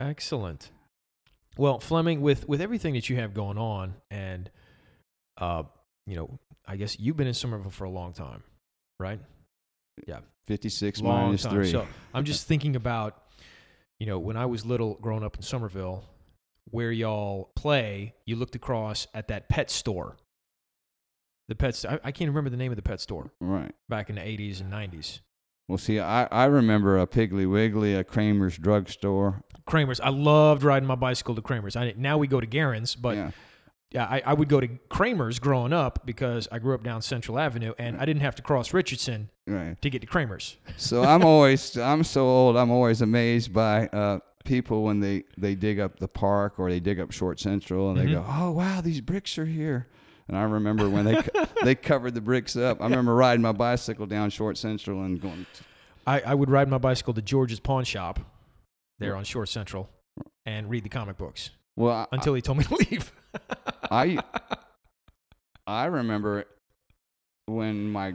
Excellent. 0.01 0.71
Well, 1.57 1.79
Fleming, 1.79 2.21
with 2.21 2.49
with 2.49 2.61
everything 2.61 2.95
that 2.95 3.09
you 3.09 3.17
have 3.17 3.33
going 3.33 3.59
on, 3.59 3.95
and 4.11 4.51
uh, 5.39 5.63
you 6.07 6.17
know, 6.17 6.39
I 6.67 6.77
guess 6.77 6.99
you've 6.99 7.17
been 7.17 7.27
in 7.27 7.35
Summerville 7.35 7.71
for 7.71 7.85
a 7.85 7.91
long 7.91 8.13
time, 8.13 8.43
right? 8.99 9.21
Yeah, 10.07 10.21
56 10.47 11.03
minus 11.03 11.43
time. 11.43 11.53
three. 11.53 11.71
So 11.71 11.87
I'm 12.13 12.25
just 12.25 12.47
thinking 12.47 12.77
about, 12.77 13.23
you 13.99 14.07
know, 14.07 14.19
when 14.19 14.37
I 14.37 14.47
was 14.47 14.67
little, 14.67 14.95
growing 15.01 15.23
up 15.23 15.37
in 15.37 15.43
Summerville, 15.43 16.05
where 16.75 16.91
y'all 16.91 17.53
play, 17.55 18.15
you 18.27 18.35
looked 18.35 18.57
across 18.57 19.07
at 19.15 19.29
that 19.29 19.49
pet 19.49 19.71
store. 19.71 20.17
The 21.47 21.55
pet, 21.55 21.85
I, 21.89 22.01
I 22.03 22.11
can't 22.11 22.29
remember 22.29 22.51
the 22.51 22.57
name 22.57 22.73
of 22.73 22.77
the 22.77 22.83
pet 22.83 23.01
store 23.01 23.31
right. 23.41 23.73
back 23.89 24.11
in 24.11 24.17
the 24.17 24.23
80s 24.23 24.61
and 24.61 24.73
90s. 24.73 25.21
Well, 25.69 25.79
see, 25.79 26.01
I, 26.01 26.25
I 26.25 26.47
remember 26.47 26.99
a 26.99 27.07
Piggly 27.07 27.49
Wiggly, 27.49 27.95
a 27.95 28.03
Kramer's 28.03 28.59
drugstore. 28.59 29.45
Kramer's. 29.67 30.01
I 30.01 30.09
loved 30.09 30.65
riding 30.65 30.89
my 30.89 30.97
bicycle 30.97 31.37
to 31.37 31.43
Kramer's. 31.43 31.77
I, 31.77 31.95
now 31.97 32.19
we 32.19 32.27
go 32.27 32.41
to 32.41 32.47
Garen's, 32.47 32.97
but 32.97 33.17
yeah. 33.17 33.31
yeah, 33.93 34.05
I, 34.07 34.23
I 34.27 34.35
would 34.35 34.49
go 34.49 34.59
to 34.59 34.67
Kramer's 34.89 35.39
growing 35.39 35.73
up 35.73 36.05
because 36.05 36.49
I 36.51 36.59
grew 36.59 36.75
up 36.75 36.83
down 36.83 37.03
Central 37.03 37.39
Avenue 37.39 37.73
and 37.79 37.99
I 37.99 38.05
didn't 38.05 38.23
have 38.23 38.35
to 38.35 38.43
cross 38.43 38.75
Richardson 38.75 39.31
Right. 39.47 39.81
to 39.81 39.91
get 39.91 40.01
to 40.01 40.09
Kramer's. 40.09 40.57
So 40.77 41.05
I'm 41.05 41.25
always, 41.25 41.79
I'm 41.79 42.03
so 42.03 42.27
old, 42.27 42.57
I'm 42.57 42.73
always 42.73 43.01
amazed 43.01 43.53
by 43.53 43.87
uh, 43.87 44.19
people 44.45 44.83
when 44.85 45.01
they, 45.01 45.25
they 45.39 45.55
dig 45.55 45.81
up 45.81 45.99
the 45.99 46.09
park 46.09 46.59
or 46.59 46.71
they 46.71 46.81
dig 46.81 47.01
up 47.01 47.11
Short 47.13 47.41
Central 47.41 47.91
and 47.91 47.99
they 47.99 48.07
Mhm. 48.07 48.13
go, 48.13 48.27
oh, 48.29 48.51
wow, 48.53 48.81
these 48.81 49.01
bricks 49.01 49.39
are 49.39 49.47
here. 49.47 49.89
And 50.29 50.37
I 50.37 50.43
remember 50.43 50.89
when 50.89 51.05
they 51.05 51.23
they 51.65 51.75
covered 51.75 52.15
the 52.15 52.21
bricks 52.21 52.57
up. 52.57 52.81
I 52.81 52.85
remember 52.85 53.15
riding 53.15 53.43
my 53.43 53.53
bicycle 53.53 54.07
down 54.07 54.31
Short 54.31 54.57
Central 54.57 55.03
and 55.03 55.21
going, 55.21 55.47
I, 56.07 56.21
I 56.21 56.35
would 56.35 56.51
ride 56.51 56.69
my 56.69 56.79
bicycle 56.79 57.13
to 57.15 57.23
George's 57.23 57.61
pawn 57.61 57.85
shop 57.85 58.21
there 58.99 59.17
on 59.17 59.25
Short 59.25 59.49
Central 59.49 59.89
and 60.47 60.71
read 60.71 60.85
the 60.85 60.89
comic 60.89 61.19
books 61.19 61.51
well, 61.77 61.93
I, 62.11 62.15
until 62.17 62.35
he 62.35 62.41
told 62.43 62.59
me 62.59 62.65
to 62.69 62.75
leave. 62.75 63.13
I 63.91 64.19
I 65.67 65.87
remember 65.87 66.45
when 67.47 67.91
my 67.91 68.15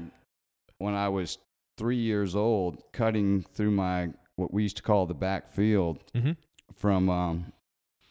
when 0.77 0.93
I 0.93 1.09
was 1.09 1.38
three 1.77 1.98
years 1.98 2.36
old, 2.36 2.81
cutting 2.93 3.41
through 3.53 3.71
my 3.71 4.09
what 4.39 4.53
we 4.53 4.63
used 4.63 4.77
to 4.77 4.84
call 4.84 5.05
the 5.05 5.13
back 5.13 5.50
field 5.50 6.00
Mhm. 6.15 6.36
from 6.74 7.10
um, 7.10 7.53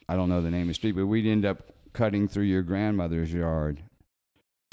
I 0.07 0.15
don't 0.15 0.29
know 0.29 0.41
the 0.41 0.49
name 0.51 0.63
of 0.63 0.67
the 0.69 0.73
street, 0.75 0.93
but 0.93 1.05
we'd 1.05 1.27
end 1.27 1.45
up 1.45 1.71
cutting 1.93 2.27
through 2.27 2.45
your 2.45 2.61
grandmother's 2.63 3.33
yard. 3.33 3.81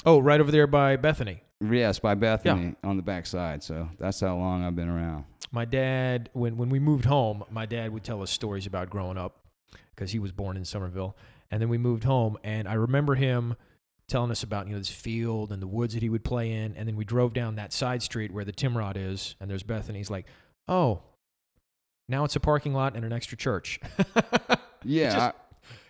Oh, 0.05 0.19
right 0.19 0.39
over 0.39 0.51
there 0.51 0.67
by 0.67 0.95
Bethany. 0.95 1.41
Yes, 1.59 1.99
by 1.99 2.13
Bethany 2.15 2.75
on 2.83 2.97
the 2.97 3.03
back 3.03 3.25
side. 3.25 3.63
So 3.63 3.89
that's 3.99 4.19
how 4.19 4.35
long 4.37 4.63
I've 4.63 4.75
been 4.75 4.89
around. 4.89 5.25
My 5.51 5.65
dad, 5.65 6.29
when, 6.33 6.57
when 6.57 6.69
we 6.69 6.79
moved 6.79 7.05
home, 7.05 7.43
my 7.49 7.65
dad 7.65 7.91
would 7.91 8.03
tell 8.03 8.21
us 8.21 8.29
stories 8.31 8.67
about 8.67 8.89
growing 8.89 9.17
up 9.17 9.39
because 9.95 10.11
he 10.11 10.19
was 10.19 10.31
born 10.31 10.55
in 10.57 10.65
Summerville. 10.65 11.15
And 11.49 11.61
then 11.61 11.69
we 11.69 11.77
moved 11.77 12.03
home, 12.03 12.37
and 12.43 12.67
I 12.67 12.73
remember 12.73 13.15
him 13.15 13.55
telling 14.07 14.31
us 14.31 14.43
about 14.43 14.67
you 14.67 14.73
know 14.73 14.79
this 14.79 14.89
field 14.89 15.51
and 15.51 15.61
the 15.61 15.67
woods 15.67 15.93
that 15.93 16.03
he 16.03 16.09
would 16.09 16.23
play 16.23 16.51
in. 16.51 16.75
And 16.75 16.87
then 16.87 16.95
we 16.95 17.05
drove 17.05 17.33
down 17.33 17.55
that 17.55 17.71
side 17.73 18.03
street 18.03 18.31
where 18.31 18.43
the 18.45 18.51
Timrod 18.53 18.97
is, 18.97 19.35
and 19.39 19.49
there's 19.49 19.63
Bethany. 19.63 19.97
He's 19.99 20.09
like, 20.11 20.25
"Oh, 20.67 21.01
now 22.09 22.23
it's 22.23 22.35
a 22.35 22.39
parking 22.39 22.73
lot 22.73 22.95
and 22.95 23.03
an 23.05 23.13
extra 23.13 23.37
church." 23.37 23.79
Yeah, 24.83 25.05
just- 25.05 25.17
I- 25.17 25.33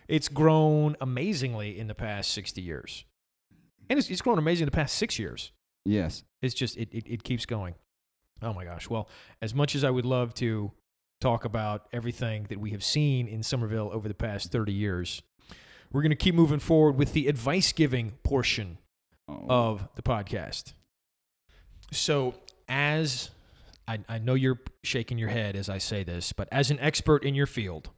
it's 0.07 0.29
grown 0.29 0.95
amazingly 1.01 1.77
in 1.77 1.87
the 1.87 1.93
past 1.93 2.31
60 2.31 2.61
years. 2.61 3.03
And 3.89 3.99
it's, 3.99 4.09
it's 4.09 4.21
grown 4.21 4.37
amazing 4.39 4.63
in 4.63 4.67
the 4.67 4.75
past 4.75 4.95
six 4.95 5.19
years. 5.19 5.51
yes. 5.85 6.23
It's 6.41 6.53
just, 6.55 6.77
it, 6.77 6.87
it, 6.93 7.03
it 7.05 7.23
keeps 7.23 7.45
going. 7.45 7.75
Oh 8.41 8.53
my 8.53 8.63
gosh. 8.63 8.89
Well, 8.89 9.09
as 9.41 9.53
much 9.53 9.75
as 9.75 9.83
I 9.83 9.89
would 9.89 10.05
love 10.05 10.33
to 10.35 10.71
talk 11.19 11.43
about 11.45 11.87
everything 11.91 12.45
that 12.49 12.59
we 12.59 12.71
have 12.71 12.83
seen 12.83 13.27
in 13.27 13.43
Summerville 13.43 13.89
over 13.91 14.07
the 14.07 14.13
past 14.13 14.51
30 14.51 14.71
years, 14.71 15.21
we're 15.91 16.01
going 16.01 16.09
to 16.11 16.15
keep 16.15 16.33
moving 16.33 16.59
forward 16.59 16.95
with 16.95 17.11
the 17.13 17.27
advice 17.27 17.71
giving 17.73 18.11
portion 18.23 18.77
Oh, 19.27 19.45
of 19.49 19.89
the 19.95 20.01
podcast. 20.01 20.73
So, 21.91 22.33
as 22.69 23.29
I, 23.87 23.99
I 24.09 24.17
know 24.19 24.33
you're 24.33 24.59
shaking 24.83 25.17
your 25.17 25.29
head 25.29 25.55
as 25.55 25.69
I 25.69 25.77
say 25.77 26.03
this, 26.03 26.33
but 26.33 26.47
as 26.51 26.71
an 26.71 26.79
expert 26.79 27.23
in 27.23 27.35
your 27.35 27.45
field, 27.47 27.89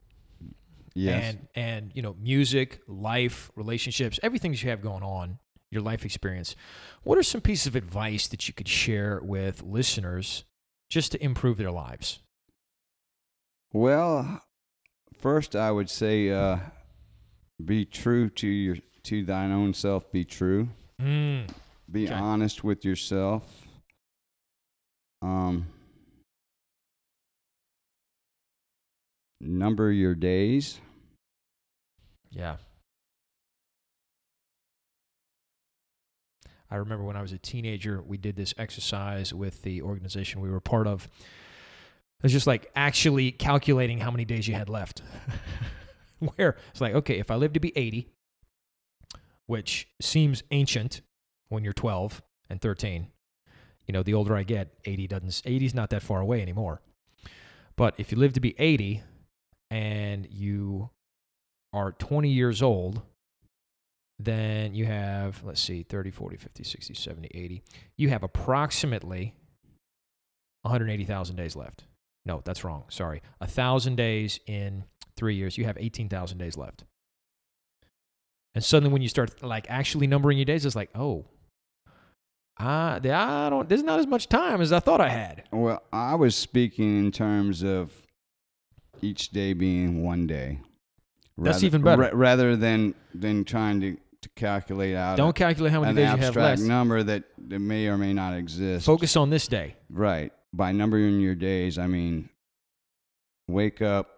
yes. 0.94 1.24
and 1.24 1.48
and 1.56 1.92
you 1.96 2.02
know 2.02 2.16
music 2.22 2.82
life 2.88 3.52
relationships 3.56 4.20
everything 4.24 4.52
that 4.52 4.62
you 4.64 4.70
have 4.70 4.82
going 4.82 5.04
on 5.04 5.40
your 5.72 5.82
life 5.84 6.04
experience 6.04 6.56
what 7.04 7.18
are 7.18 7.24
some 7.24 7.42
pieces 7.42 7.68
of 7.68 7.76
advice 7.76 8.28
that 8.28 8.48
you 8.48 8.54
could 8.56 8.68
share 8.68 9.20
with 9.24 9.62
listeners 9.62 10.44
just 10.90 11.12
to 11.12 11.24
improve 11.24 11.58
their 11.58 11.70
lives 11.72 12.20
Well, 13.72 14.42
first 15.20 15.56
I 15.56 15.72
would 15.72 15.90
say 15.90 16.32
uh, 16.32 16.58
be 17.64 17.86
true 17.86 18.30
to 18.32 18.48
your 18.48 18.78
to 19.04 19.24
thine 19.24 19.52
own 19.52 19.74
self. 19.74 20.12
Be 20.12 20.26
true. 20.26 20.70
mm, 21.02 21.48
Be 21.92 22.06
Okay. 22.06 22.14
honest 22.16 22.64
with 22.64 22.84
yourself. 22.84 23.44
Um, 25.22 25.68
number 29.42 29.92
your 29.92 30.16
days. 30.16 30.80
yeah. 32.32 32.58
I 36.72 36.76
remember 36.76 37.04
when 37.04 37.16
i 37.16 37.22
was 37.22 37.32
a 37.32 37.40
teenager 37.40 38.00
we 38.00 38.18
did 38.18 38.36
this 38.36 38.54
exercise 38.58 39.34
with 39.34 39.64
the 39.64 39.82
organization 39.82 40.40
we 40.40 40.52
were 40.52 40.60
part 40.60 40.86
of. 40.86 41.06
It 41.06 42.24
was 42.24 42.32
just 42.32 42.46
like 42.48 42.70
actually 42.76 43.32
calculating 43.32 43.98
how 43.98 44.12
many 44.12 44.24
days 44.26 44.48
you 44.48 44.54
had 44.54 44.70
left. 44.70 45.02
Where 46.36 46.58
it's 46.70 46.82
like 46.82 46.94
okay 46.94 47.18
if 47.18 47.32
i 47.32 47.36
live 47.36 47.54
to 47.54 47.60
be 47.62 47.72
80 47.78 48.10
which 49.46 49.88
seems 50.02 50.44
ancient 50.52 51.02
when 51.48 51.64
you're 51.64 51.74
12 51.74 52.22
and 52.50 52.62
13 52.62 53.08
you 53.88 53.94
know 53.94 54.04
the 54.04 54.14
older 54.14 54.36
i 54.36 54.44
get 54.44 54.74
80 54.86 55.08
doesn't 55.08 55.42
80 55.46 55.66
is 55.66 55.74
not 55.74 55.90
that 55.92 56.04
far 56.04 56.20
away 56.22 56.42
anymore. 56.42 56.82
But 57.78 57.96
if 57.98 58.12
you 58.12 58.18
live 58.18 58.34
to 58.34 58.42
be 58.42 58.54
80 58.60 59.02
and 59.70 60.28
you 60.32 60.90
are 61.74 61.92
20 61.92 62.30
years 62.30 62.62
old 62.62 63.02
then 64.18 64.74
you 64.74 64.86
have 64.86 65.42
let's 65.44 65.62
see 65.62 65.84
30 65.84 66.12
40 66.12 66.38
50 66.38 66.64
60 66.64 66.94
70 66.94 67.30
80 67.34 67.64
you 67.98 68.10
have 68.10 68.24
approximately 68.24 69.34
180000 70.64 71.36
days 71.36 71.56
left. 71.56 71.86
No 72.26 72.42
that's 72.44 72.64
wrong. 72.64 72.84
Sorry. 72.90 73.22
a 73.40 73.48
thousand 73.48 73.96
days 73.96 74.40
in 74.46 74.84
three 75.16 75.36
years. 75.36 75.58
You 75.58 75.66
have 75.66 75.78
18000 75.78 76.38
days 76.38 76.58
left. 76.58 76.84
And 78.54 78.64
suddenly 78.64 78.92
when 78.92 79.02
you 79.02 79.10
start 79.10 79.42
like 79.42 79.68
actually 79.70 80.08
numbering 80.08 80.38
your 80.38 80.46
days 80.46 80.66
it's 80.66 80.76
like 80.76 80.90
oh 80.96 81.26
I, 82.62 83.00
I 83.02 83.50
don't. 83.50 83.70
There's 83.70 83.84
not 83.84 84.00
as 84.00 84.08
much 84.08 84.28
time 84.28 84.60
as 84.60 84.74
I 84.74 84.82
thought 84.82 85.00
I 85.00 85.08
had. 85.08 85.44
Well, 85.50 85.82
I 85.94 86.16
was 86.16 86.36
speaking 86.36 87.00
in 87.00 87.10
terms 87.10 87.64
of 87.64 87.94
each 89.02 89.30
day 89.30 89.54
being 89.54 90.04
one 90.04 90.28
day. 90.28 90.60
That's 91.38 91.56
Rather- 91.58 91.66
even 91.66 91.82
better. 91.84 92.02
ra- 92.02 92.10
rather 92.14 92.56
than 92.56 92.94
than 93.14 93.46
trying 93.46 93.80
to, 93.82 93.98
to 94.22 94.30
calculate 94.36 94.96
out 94.96 95.16
Don't 95.18 95.36
calculate 95.36 95.72
how 95.72 95.82
many 95.82 95.96
days 95.96 96.04
you 96.04 96.10
have 96.10 96.24
abstract 96.24 96.60
left. 96.60 96.68
number 96.68 97.02
that, 97.04 97.24
that 97.48 97.60
may 97.60 97.88
or 97.88 97.98
may 97.98 98.12
not 98.14 98.34
exist. 98.36 98.86
Focus 98.86 99.16
on 99.16 99.30
this 99.30 99.48
day. 99.48 99.76
Right. 99.90 100.34
By 100.54 100.72
numbering 100.74 101.20
your 101.22 101.36
days, 101.36 101.78
I 101.78 101.88
mean 101.88 102.30
wake 103.48 103.82
up 103.82 104.10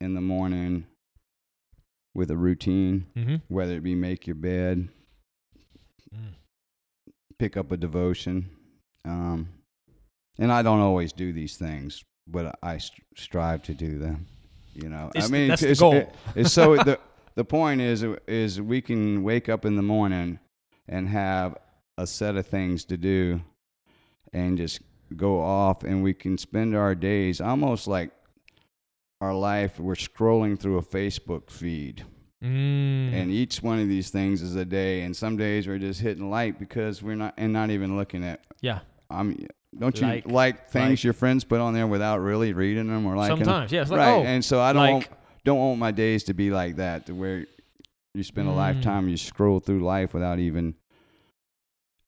in 0.00 0.14
the 0.14 0.20
morning 0.20 0.86
with 2.14 2.30
a 2.30 2.36
routine, 2.36 3.06
Mm-hmm. 3.16 3.36
whether 3.48 3.74
it 3.74 3.82
be 3.82 3.94
make 3.94 4.26
your 4.26 4.36
bed, 4.36 4.88
pick 7.38 7.56
up 7.56 7.72
a 7.72 7.76
devotion. 7.76 8.50
Um, 9.04 9.48
and 10.38 10.52
I 10.52 10.62
don't 10.62 10.80
always 10.80 11.12
do 11.12 11.32
these 11.32 11.56
things, 11.56 12.04
but 12.30 12.58
I 12.62 12.78
st- 12.78 13.02
strive 13.16 13.62
to 13.64 13.74
do 13.74 13.98
them. 13.98 14.26
You 14.74 14.88
know, 14.88 15.10
It's 15.14 15.26
I 15.28 15.30
mean, 15.30 15.48
that's 15.48 15.62
the 15.62 15.70
it's, 15.70 15.80
goal. 15.80 15.94
it- 15.94 16.14
it's 16.34 16.52
so 16.52 16.76
the 16.84 16.98
the 17.34 17.44
point 17.44 17.80
is 17.80 18.04
is 18.26 18.60
we 18.60 18.80
can 18.80 19.22
wake 19.22 19.48
up 19.48 19.64
in 19.64 19.76
the 19.76 19.82
morning 19.82 20.38
and 20.88 21.08
have 21.08 21.56
a 21.98 22.06
set 22.06 22.36
of 22.36 22.46
things 22.46 22.84
to 22.86 22.96
do, 22.96 23.40
and 24.32 24.56
just 24.58 24.80
go 25.16 25.40
off, 25.40 25.82
and 25.84 26.02
we 26.02 26.14
can 26.14 26.38
spend 26.38 26.74
our 26.76 26.94
days 26.94 27.40
almost 27.40 27.86
like 27.86 28.10
our 29.20 29.34
life. 29.34 29.78
We're 29.78 29.94
scrolling 29.94 30.58
through 30.58 30.78
a 30.78 30.82
Facebook 30.82 31.50
feed 31.50 32.04
Mm. 32.42 33.12
and 33.12 33.30
each 33.30 33.62
one 33.62 33.78
of 33.80 33.86
these 33.88 34.08
things 34.08 34.40
is 34.40 34.56
a 34.56 34.64
day 34.64 35.02
and 35.02 35.14
some 35.14 35.36
days 35.36 35.68
we're 35.68 35.76
just 35.76 36.00
hitting 36.00 36.30
like 36.30 36.58
because 36.58 37.02
we're 37.02 37.14
not 37.14 37.34
and 37.36 37.52
not 37.52 37.68
even 37.68 37.98
looking 37.98 38.24
at 38.24 38.40
yeah, 38.62 38.78
i'm 39.10 39.36
don't 39.78 40.00
you 40.00 40.06
Like, 40.06 40.26
like, 40.26 40.70
things 40.70 40.90
like. 40.90 41.04
your 41.04 41.12
friends 41.12 41.44
put 41.44 41.60
on 41.60 41.74
there 41.74 41.86
without 41.86 42.18
really 42.18 42.52
reading 42.52 42.88
them 42.88 43.06
or 43.06 43.16
liking 43.16 43.36
them? 43.38 43.44
sometimes. 43.44 43.72
Yeah, 43.72 43.82
it's 43.82 43.90
like 43.90 43.98
right 44.00 44.12
oh, 44.14 44.22
and 44.24 44.44
so 44.44 44.60
i 44.60 44.72
don't 44.72 44.92
want, 44.94 45.08
don't 45.44 45.58
want 45.58 45.78
my 45.78 45.90
days 45.92 46.24
to 46.24 46.34
be 46.34 46.50
like 46.50 46.76
that 46.76 47.06
to 47.06 47.14
where 47.14 47.46
you 48.14 48.22
spend 48.24 48.48
a 48.48 48.50
Mm. 48.52 48.56
lifetime 48.56 49.08
you 49.08 49.16
scroll 49.16 49.60
through 49.60 49.80
life 49.80 50.12
without 50.12 50.38
even 50.40 50.74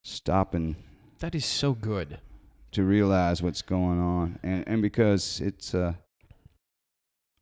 stopping 0.03 0.75
that 1.19 1.33
is 1.35 1.45
so 1.45 1.73
good. 1.73 2.19
to 2.71 2.83
realize 2.83 3.41
what's 3.41 3.61
going 3.61 3.99
on 3.99 4.39
and 4.43 4.63
and 4.67 4.81
because 4.81 5.39
it's 5.41 5.73
uh 5.73 5.93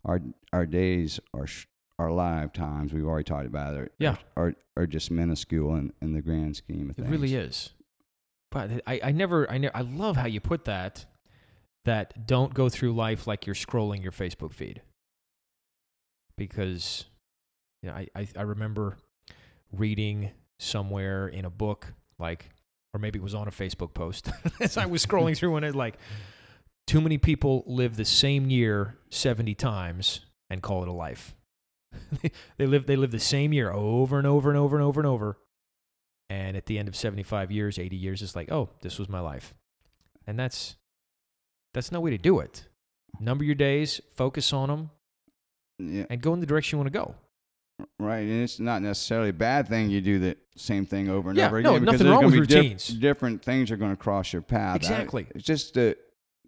our 0.06 0.20
our 0.54 0.66
days 0.66 1.20
are 1.34 1.48
sh- 1.48 1.66
our 1.98 2.12
lifetimes 2.12 2.94
we've 2.94 3.06
already 3.06 3.24
talked 3.24 3.48
about 3.48 3.75
it 3.75 3.92
Yeah. 3.98 4.18
are 4.38 4.54
are 4.78 4.86
just 4.88 5.10
minuscule 5.12 5.75
in, 5.75 5.94
in 6.01 6.13
the 6.13 6.22
grand 6.22 6.56
scheme 6.56 6.90
of 6.90 6.96
things. 6.96 7.08
It 7.08 7.12
really 7.12 7.34
is. 7.36 7.72
But 8.51 8.81
I, 8.86 9.00
I 9.05 9.12
never, 9.12 9.50
I 9.50 9.58
never, 9.58 9.75
I 9.75 9.81
love 9.81 10.17
how 10.17 10.27
you 10.27 10.39
put 10.39 10.65
that. 10.65 11.05
That 11.86 12.27
don't 12.27 12.53
go 12.53 12.70
through 12.70 12.93
life 12.93 13.25
like 13.25 13.48
you're 13.48 13.55
scrolling 13.55 14.03
your 14.03 14.12
Facebook 14.12 14.53
feed. 14.53 14.84
Because, 16.38 17.05
you 17.81 17.89
know, 17.89 17.96
I, 17.96 18.08
I, 18.15 18.27
I 18.38 18.41
remember 18.43 18.98
reading 19.72 20.29
somewhere 20.60 21.27
in 21.27 21.43
a 21.43 21.50
book, 21.50 21.88
like, 22.20 22.50
or 22.93 23.00
maybe 23.00 23.17
it 23.17 23.24
was 23.24 23.34
on 23.34 23.48
a 23.48 23.51
Facebook 23.51 23.96
post 23.96 24.29
as 24.60 24.77
I 24.77 24.86
was 24.86 25.03
scrolling 25.03 25.36
through, 25.36 25.55
and 25.55 25.65
it 25.65 25.74
like, 25.74 25.98
too 26.86 27.01
many 27.01 27.17
people 27.17 27.63
live 27.65 27.96
the 27.96 28.05
same 28.05 28.50
year 28.51 28.98
seventy 29.10 29.55
times 29.55 30.25
and 30.50 30.62
call 30.62 30.84
it 30.84 30.89
a 30.89 30.93
life. 30.93 31.36
they 32.58 32.65
live, 32.67 32.86
they 32.86 32.96
live 32.96 33.12
the 33.12 33.20
same 33.20 33.53
year 33.53 33.72
over 33.72 34.17
and 34.17 34.27
over 34.27 34.50
and 34.50 34.58
over 34.58 34.75
and 34.75 34.86
over 34.86 35.00
and 35.00 35.08
over 35.08 35.38
and 36.32 36.56
at 36.56 36.66
the 36.66 36.78
end 36.80 36.88
of 36.88 36.96
75 36.96 37.52
years 37.52 37.78
80 37.78 37.96
years 37.96 38.22
it's 38.22 38.36
like 38.36 38.52
oh 38.52 38.70
this 38.82 38.98
was 39.00 39.10
my 39.10 39.20
life. 39.20 39.54
And 40.28 40.38
that's 40.40 40.76
that's 41.74 41.92
no 41.92 42.00
way 42.00 42.12
to 42.12 42.18
do 42.18 42.40
it. 42.40 42.68
Number 43.20 43.44
your 43.44 43.56
days 43.56 44.00
focus 44.16 44.54
on 44.54 44.70
them 44.70 44.90
yeah. 45.80 46.06
and 46.10 46.22
go 46.22 46.34
in 46.34 46.40
the 46.40 46.46
direction 46.46 46.78
you 46.78 46.84
want 46.84 46.94
to 46.94 47.00
go 47.00 47.16
right 48.00 48.20
and 48.20 48.44
it's 48.44 48.60
not 48.60 48.82
necessarily 48.84 49.30
a 49.30 49.34
bad 49.34 49.68
thing 49.68 49.90
you 49.90 50.02
do 50.02 50.20
the 50.20 50.38
same 50.56 50.86
thing 50.86 51.10
over 51.10 51.30
and 51.32 51.38
Yeah, 51.40 51.48
over 51.48 51.62
no, 51.64 51.72
again 51.72 51.82
because 51.86 51.94
nothing 51.94 52.06
there's 52.06 52.14
wrong 52.14 52.24
gonna 52.30 52.40
with 52.40 52.48
be 52.50 52.54
diff- 52.56 52.64
routines. 52.64 52.88
different 52.90 53.44
things 53.44 53.72
are 53.72 53.78
going 53.78 53.90
to 53.92 53.98
cross 53.98 54.32
your 54.34 54.44
path. 54.44 54.74
I- 54.74 54.78
Exactly. 54.78 55.26
it's 55.34 55.44
just 55.44 55.74
to 55.74 55.96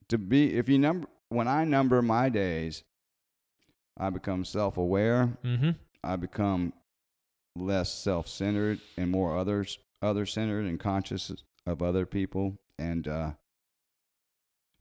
to 0.09 0.17
be 0.19 0.53
if 0.55 0.69
you 0.69 0.77
number 0.77 1.07
when 1.29 1.47
i 1.47 1.63
number 1.63 2.01
my 2.03 2.29
days 2.29 2.83
i 3.97 4.09
become 4.11 4.45
self-aware. 4.45 5.37
Mm-hmm. 5.43 5.71
I 6.03 6.15
become 6.17 6.73
less 7.55 7.93
self-centered 7.93 8.79
and 8.97 9.11
more 9.11 9.37
others 9.37 9.77
other-centered 10.01 10.65
and 10.65 10.79
conscious 10.79 11.31
of 11.65 11.81
other 11.81 12.05
people. 12.05 12.57
And 12.77 13.07
uh, 13.07 13.31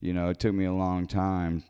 you 0.00 0.12
know, 0.12 0.30
it 0.30 0.40
took 0.40 0.54
me 0.54 0.64
a 0.64 0.72
long 0.72 1.06
time 1.06 1.64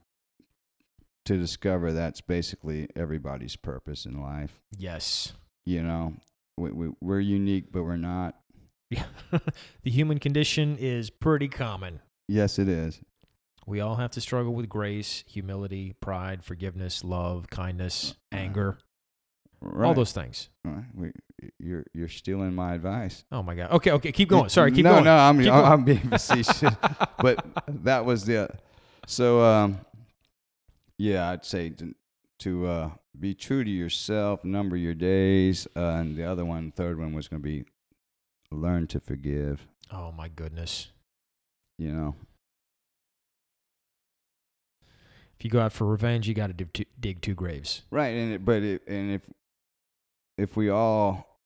to 1.26 1.36
discover 1.36 1.92
that's 1.92 2.20
basically 2.20 2.88
everybody's 2.96 3.56
purpose 3.56 4.06
in 4.06 4.20
life. 4.20 4.60
yes 4.76 5.32
You 5.64 5.82
know, 5.82 6.14
we, 6.56 6.70
we, 6.72 6.88
we're 7.00 7.20
unique, 7.20 7.70
but 7.70 7.84
we're 7.84 7.96
not. 7.96 8.36
yeah 8.90 9.04
the 9.82 9.90
human 9.90 10.18
condition 10.18 10.76
is 10.78 11.10
pretty 11.10 11.48
common 11.48 12.00
Yes, 12.28 12.58
it 12.58 12.68
is. 12.68 13.00
we 13.66 13.80
all 13.80 13.96
have 13.96 14.10
to 14.12 14.20
struggle 14.20 14.54
with 14.54 14.68
grace 14.68 15.24
humility 15.28 15.94
pride 16.00 16.42
forgiveness 16.44 17.04
love 17.04 17.48
kindness 17.50 18.14
anger 18.32 18.78
Right. 19.64 19.86
all 19.86 19.94
those 19.94 20.12
things 20.12 20.48
Right. 20.64 20.84
We, 20.94 21.12
you're 21.58 21.84
you're 21.94 22.08
stealing 22.08 22.52
my 22.54 22.74
advice. 22.74 23.24
oh 23.30 23.42
my 23.42 23.54
god 23.54 23.70
okay 23.70 23.92
okay 23.92 24.10
keep 24.12 24.28
going 24.28 24.48
sorry 24.48 24.72
keep 24.72 24.84
no, 24.84 24.92
going 24.92 25.04
No, 25.04 25.16
I'm 25.16 25.38
Keep 25.38 25.52
I'm, 25.52 25.62
going. 25.64 25.84
Being 25.84 26.08
facetious, 26.08 26.74
but 27.18 27.44
that 27.68 28.04
was 28.04 28.24
the. 28.24 28.48
So 29.06 29.40
um, 29.42 29.78
yeah, 30.98 31.30
I'd 31.30 31.44
say 31.44 31.70
to, 31.70 31.94
to 32.40 32.66
uh, 32.66 32.90
be 33.18 33.34
true 33.34 33.62
to 33.64 33.70
yourself, 33.70 34.44
number 34.44 34.76
your 34.76 34.94
days, 34.94 35.66
uh, 35.76 35.80
and 35.80 36.16
the 36.16 36.24
other 36.24 36.44
one, 36.44 36.70
third 36.72 36.98
one 36.98 37.12
was 37.12 37.28
going 37.28 37.42
to 37.42 37.48
be 37.48 37.64
learn 38.50 38.86
to 38.88 39.00
forgive. 39.00 39.66
oh 39.90 40.12
my 40.12 40.28
goodness 40.28 40.88
You 41.78 41.92
know, 41.92 42.14
if 45.38 45.44
you 45.44 45.50
go 45.50 45.60
out 45.60 45.72
for 45.72 45.86
revenge 45.86 46.28
you 46.28 46.34
got 46.34 46.48
to 46.48 46.52
dig, 46.52 46.72
two- 46.72 46.84
dig 47.00 47.20
two 47.22 47.34
graves 47.34 47.82
right? 47.90 48.08
And 48.14 48.32
it, 48.34 48.44
but 48.44 48.62
it, 48.62 48.82
and 48.86 49.10
if 49.12 49.22
if 50.42 50.56
we 50.56 50.68
all 50.68 51.38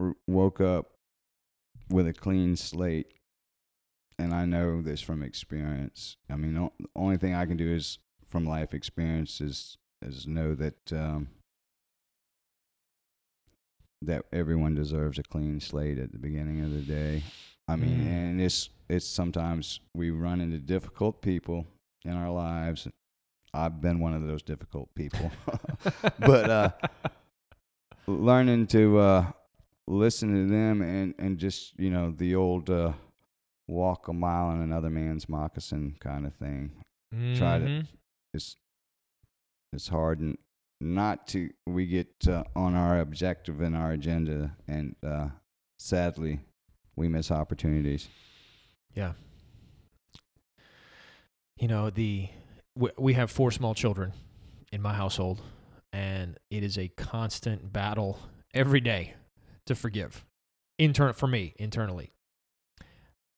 r- 0.00 0.14
woke 0.26 0.60
up 0.60 0.92
with 1.90 2.06
a 2.06 2.12
clean 2.12 2.56
slate, 2.56 3.12
and 4.18 4.32
I 4.32 4.44
know 4.44 4.80
this 4.82 5.00
from 5.00 5.22
experience. 5.22 6.16
I 6.30 6.36
mean, 6.36 6.54
the 6.54 6.70
only 6.94 7.16
thing 7.16 7.34
I 7.34 7.44
can 7.46 7.56
do 7.56 7.68
is 7.72 7.98
from 8.26 8.46
life 8.46 8.72
experience 8.74 9.40
is 9.40 9.76
is 10.02 10.26
know 10.26 10.54
that 10.54 10.92
um, 10.92 11.28
that 14.02 14.24
everyone 14.32 14.74
deserves 14.74 15.18
a 15.18 15.22
clean 15.22 15.60
slate 15.60 15.98
at 15.98 16.12
the 16.12 16.18
beginning 16.18 16.62
of 16.64 16.72
the 16.72 16.80
day. 16.82 17.22
I 17.68 17.76
mean, 17.76 17.98
Mm. 17.98 18.06
and 18.06 18.40
it's 18.40 18.70
it's 18.88 19.06
sometimes 19.06 19.80
we 19.94 20.10
run 20.10 20.40
into 20.40 20.58
difficult 20.58 21.20
people 21.22 21.66
in 22.04 22.12
our 22.12 22.30
lives. 22.30 22.86
I've 23.52 23.80
been 23.80 23.98
one 24.00 24.14
of 24.14 24.26
those 24.26 24.42
difficult 24.42 24.94
people, 24.94 25.30
but 26.20 26.50
uh, 26.50 26.70
learning 28.06 28.66
to 28.68 28.98
uh, 28.98 29.30
listen 29.86 30.32
to 30.34 30.52
them 30.52 30.82
and 30.82 31.14
and 31.18 31.38
just 31.38 31.78
you 31.78 31.90
know 31.90 32.12
the 32.16 32.34
old 32.34 32.70
uh, 32.70 32.92
walk 33.68 34.08
a 34.08 34.12
mile 34.12 34.50
in 34.52 34.60
another 34.60 34.90
man's 34.90 35.28
moccasin 35.28 35.96
kind 36.00 36.26
of 36.26 36.34
thing. 36.34 36.72
Try 37.36 37.58
to- 37.58 37.64
Mhm. 37.64 37.86
It's 38.34 38.56
it's 39.72 39.88
hard 39.88 40.20
and 40.20 40.36
not 40.80 41.26
to 41.28 41.50
we 41.66 41.86
get 41.86 42.28
uh, 42.28 42.44
on 42.54 42.74
our 42.74 43.00
objective 43.00 43.60
and 43.60 43.74
our 43.76 43.92
agenda 43.92 44.56
and 44.68 44.94
uh, 45.02 45.28
sadly 45.78 46.40
we 46.96 47.08
miss 47.08 47.30
opportunities. 47.30 48.08
Yeah. 48.94 49.12
You 51.58 51.68
know, 51.68 51.90
the 51.90 52.28
we, 52.74 52.90
we 52.98 53.14
have 53.14 53.30
four 53.30 53.50
small 53.50 53.74
children 53.74 54.12
in 54.72 54.82
my 54.82 54.92
household 54.92 55.40
and 55.96 56.38
it 56.50 56.62
is 56.62 56.76
a 56.76 56.88
constant 56.88 57.72
battle 57.72 58.18
every 58.52 58.80
day 58.80 59.14
to 59.64 59.74
forgive. 59.74 60.26
Intern 60.76 61.14
for 61.14 61.26
me, 61.26 61.54
internally. 61.58 62.12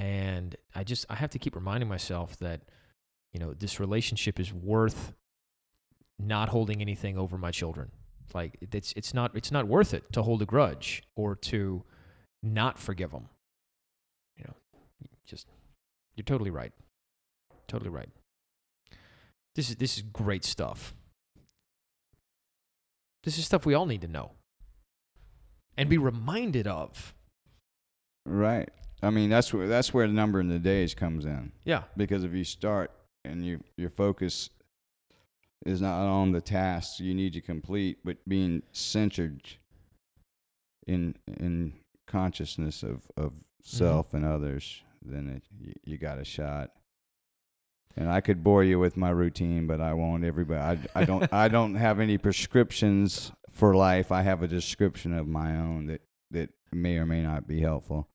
And 0.00 0.56
I 0.74 0.82
just 0.82 1.06
I 1.08 1.14
have 1.14 1.30
to 1.30 1.38
keep 1.38 1.54
reminding 1.54 1.88
myself 1.88 2.36
that 2.38 2.62
you 3.32 3.38
know, 3.38 3.54
this 3.54 3.78
relationship 3.78 4.40
is 4.40 4.52
worth 4.52 5.12
not 6.18 6.48
holding 6.48 6.80
anything 6.80 7.16
over 7.16 7.38
my 7.38 7.52
children. 7.52 7.92
Like 8.34 8.56
it's 8.72 8.92
it's 8.96 9.14
not 9.14 9.36
it's 9.36 9.52
not 9.52 9.68
worth 9.68 9.94
it 9.94 10.12
to 10.12 10.22
hold 10.24 10.42
a 10.42 10.46
grudge 10.46 11.04
or 11.14 11.36
to 11.36 11.84
not 12.42 12.76
forgive 12.76 13.12
them. 13.12 13.28
You 14.36 14.46
know, 14.48 14.54
just 15.24 15.46
you're 16.16 16.24
totally 16.24 16.50
right. 16.50 16.72
Totally 17.68 17.90
right. 17.90 18.08
This 19.54 19.70
is 19.70 19.76
this 19.76 19.96
is 19.96 20.02
great 20.02 20.44
stuff. 20.44 20.94
This 23.24 23.38
is 23.38 23.46
stuff 23.46 23.66
we 23.66 23.74
all 23.74 23.86
need 23.86 24.02
to 24.02 24.08
know 24.08 24.32
and 25.76 25.88
be 25.88 25.98
reminded 25.98 26.66
of. 26.66 27.14
Right. 28.26 28.68
I 29.02 29.10
mean 29.10 29.30
that's 29.30 29.54
where 29.54 29.68
that's 29.68 29.94
where 29.94 30.06
the 30.06 30.12
number 30.12 30.40
in 30.40 30.48
the 30.48 30.58
days 30.58 30.94
comes 30.94 31.24
in. 31.24 31.52
Yeah. 31.64 31.84
because 31.96 32.24
if 32.24 32.32
you 32.32 32.44
start 32.44 32.90
and 33.24 33.44
you 33.44 33.62
your 33.76 33.90
focus 33.90 34.50
is 35.66 35.80
not 35.80 36.06
on 36.06 36.32
the 36.32 36.40
tasks 36.40 37.00
you 37.00 37.14
need 37.14 37.32
to 37.32 37.40
complete 37.40 37.98
but 38.04 38.16
being 38.26 38.62
centered 38.72 39.42
in 40.86 41.14
in 41.26 41.74
consciousness 42.06 42.82
of 42.82 43.08
of 43.16 43.32
mm-hmm. 43.32 43.76
self 43.76 44.14
and 44.14 44.24
others 44.24 44.82
then 45.02 45.28
it, 45.28 45.42
you, 45.60 45.72
you 45.84 45.98
got 45.98 46.18
a 46.18 46.24
shot 46.24 46.70
and 47.96 48.10
I 48.10 48.20
could 48.20 48.42
bore 48.44 48.62
you 48.64 48.78
with 48.78 48.96
my 48.96 49.10
routine 49.10 49.66
but 49.66 49.80
I 49.80 49.94
won't 49.94 50.24
everybody 50.24 50.60
I, 50.94 51.00
I 51.00 51.04
don't 51.04 51.32
I 51.32 51.48
don't 51.48 51.74
have 51.76 52.00
any 52.00 52.18
prescriptions 52.18 53.32
for 53.50 53.74
life 53.74 54.12
I 54.12 54.22
have 54.22 54.42
a 54.42 54.48
description 54.48 55.12
of 55.12 55.26
my 55.26 55.56
own 55.56 55.86
that 55.86 56.02
that 56.30 56.50
may 56.72 56.96
or 56.98 57.06
may 57.06 57.22
not 57.22 57.46
be 57.48 57.60
helpful 57.60 58.08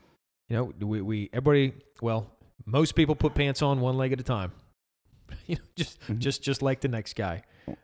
You 0.50 0.56
know, 0.58 0.88
we, 0.88 1.02
we 1.02 1.30
everybody 1.34 1.74
well, 2.02 2.30
most 2.66 2.96
people 2.96 3.16
put 3.16 3.34
pants 3.34 3.62
on 3.62 3.80
one 3.82 3.98
leg 3.98 4.12
at 4.14 4.20
a 4.20 4.24
time. 4.24 4.52
you 5.48 5.56
know, 5.56 5.62
just 5.76 6.00
Mhm. 6.08 6.20
just 6.20 6.44
just 6.44 6.62
like 6.62 6.82
the 6.82 6.88
next 6.88 7.16
guy. 7.16 7.42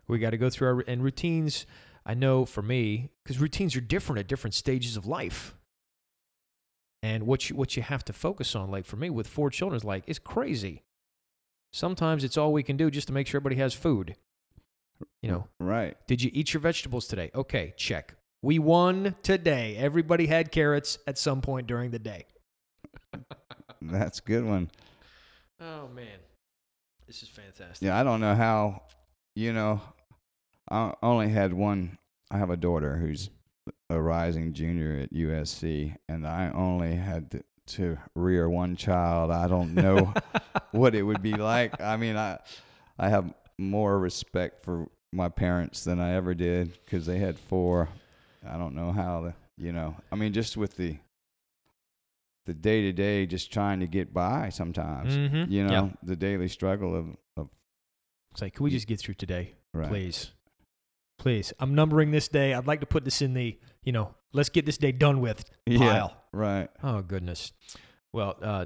We 0.08 0.20
got 0.20 0.32
to 0.32 0.38
go 0.38 0.50
through 0.50 0.68
our 0.68 0.84
and 0.88 1.04
routines. 1.04 1.66
I 2.06 2.14
know 2.14 2.46
for 2.46 2.62
me 2.62 3.10
because 3.24 3.40
routines 3.40 3.76
are 3.76 3.82
different 3.82 4.20
at 4.20 4.28
different 4.28 4.54
stages 4.54 4.96
of 4.98 5.06
life. 5.06 5.56
And 7.02 7.26
what 7.26 7.50
you 7.50 7.56
what 7.56 7.76
you 7.78 7.84
have 7.84 8.04
to 8.06 8.14
focus 8.14 8.56
on, 8.56 8.70
like 8.70 8.86
for 8.86 8.98
me 8.98 9.10
with 9.10 9.28
four 9.28 9.50
children, 9.50 9.78
is 9.78 9.84
like 9.86 10.04
it's 10.06 10.20
crazy. 10.20 10.84
Sometimes 11.72 12.24
it's 12.24 12.38
all 12.38 12.52
we 12.52 12.64
can 12.64 12.78
do 12.78 12.90
just 12.90 13.08
to 13.08 13.14
make 13.14 13.28
sure 13.28 13.40
everybody 13.40 13.62
has 13.62 13.74
food. 13.74 14.16
You 15.22 15.32
know, 15.32 15.48
right 15.60 15.96
did 16.08 16.22
you 16.22 16.30
eat 16.34 16.54
your 16.54 16.62
vegetables 16.62 17.08
today? 17.08 17.32
Okay, 17.34 17.74
check. 17.78 18.16
We 18.42 18.60
won 18.60 19.16
today. 19.22 19.76
Everybody 19.78 20.28
had 20.28 20.52
carrots 20.52 20.98
at 21.08 21.18
some 21.18 21.42
point 21.42 21.68
during 21.68 21.92
the 21.92 22.00
day. 22.00 22.26
that's 23.82 24.20
a 24.20 24.24
good 24.24 24.46
one 24.46 24.70
Oh 25.62 25.90
man, 25.94 26.20
this 27.06 27.22
is 27.22 27.28
fantastic. 27.28 27.86
Yeah, 27.86 28.00
I 28.00 28.04
don't 28.04 28.22
know 28.22 28.34
how. 28.36 28.84
You 29.36 29.52
know, 29.52 29.82
I 30.72 30.94
only 31.04 31.30
had 31.30 31.54
one. 31.54 31.98
I 32.32 32.38
have 32.38 32.50
a 32.50 32.58
daughter 32.58 32.96
who's 32.96 33.30
a 33.90 34.00
rising 34.00 34.54
junior 34.54 35.02
at 35.04 35.14
USC, 35.14 35.96
and 36.08 36.26
I 36.26 36.52
only 36.54 36.96
had 36.96 37.44
to, 37.76 37.98
rear 38.16 38.50
one 38.50 38.76
child. 38.76 39.32
I 39.32 39.48
don't 39.48 39.74
know 39.74 40.14
what 40.72 40.96
it 40.96 41.04
would 41.04 41.22
be 41.22 41.34
like. 41.34 41.80
I 41.82 41.98
mean, 41.98 42.16
I 42.18 42.40
I 42.98 43.10
have 43.10 43.34
more 43.58 43.98
respect 44.00 44.64
for 44.64 44.88
my 45.12 45.30
parents 45.30 45.84
than 45.84 46.00
I 46.00 46.14
ever 46.16 46.34
did 46.34 46.78
because 46.86 47.06
they 47.06 47.18
had 47.20 47.38
four. 47.40 47.90
I 48.48 48.58
don't 48.58 48.76
know 48.76 48.92
how 48.92 49.22
the 49.22 49.34
you 49.58 49.72
know. 49.72 49.96
I 50.12 50.16
mean, 50.16 50.34
just 50.34 50.58
with 50.58 50.76
the 50.78 50.98
the 52.46 52.54
day 52.54 52.82
to 52.84 52.92
day, 52.92 53.26
just 53.26 53.52
trying 53.54 53.80
to 53.82 53.88
get 53.88 54.14
by 54.14 54.50
sometimes. 54.50 55.16
Mhm. 55.16 55.50
You 55.52 55.66
know, 55.68 55.72
Yeah. 55.74 55.90
the 56.04 56.16
daily 56.16 56.48
struggle 56.48 56.96
of 56.96 57.18
of 57.38 57.50
It's 58.32 58.42
like, 58.42 58.54
can 58.56 58.64
we 58.64 58.70
just 58.72 58.88
get 58.88 59.00
through 59.00 59.16
today, 59.16 59.56
right. 59.74 59.90
please? 59.90 60.32
Please. 61.18 61.52
I'm 61.60 61.76
numbering 61.76 62.12
this 62.12 62.28
day. 62.28 62.54
I'd 62.54 62.66
like 62.68 62.80
to 62.80 62.86
put 62.86 63.04
this 63.04 63.22
in 63.22 63.34
the, 63.34 63.60
you 63.84 63.92
know, 63.92 64.16
let's 64.32 64.50
get 64.50 64.66
this 64.66 64.78
day 64.78 64.92
done 64.94 65.20
with 65.20 65.44
Yeah, 65.66 65.80
pile. 65.80 66.19
Right. 66.34 66.70
Oh 66.84 67.02
goodness. 67.02 67.52
Well, 68.12 68.38
uh, 68.42 68.66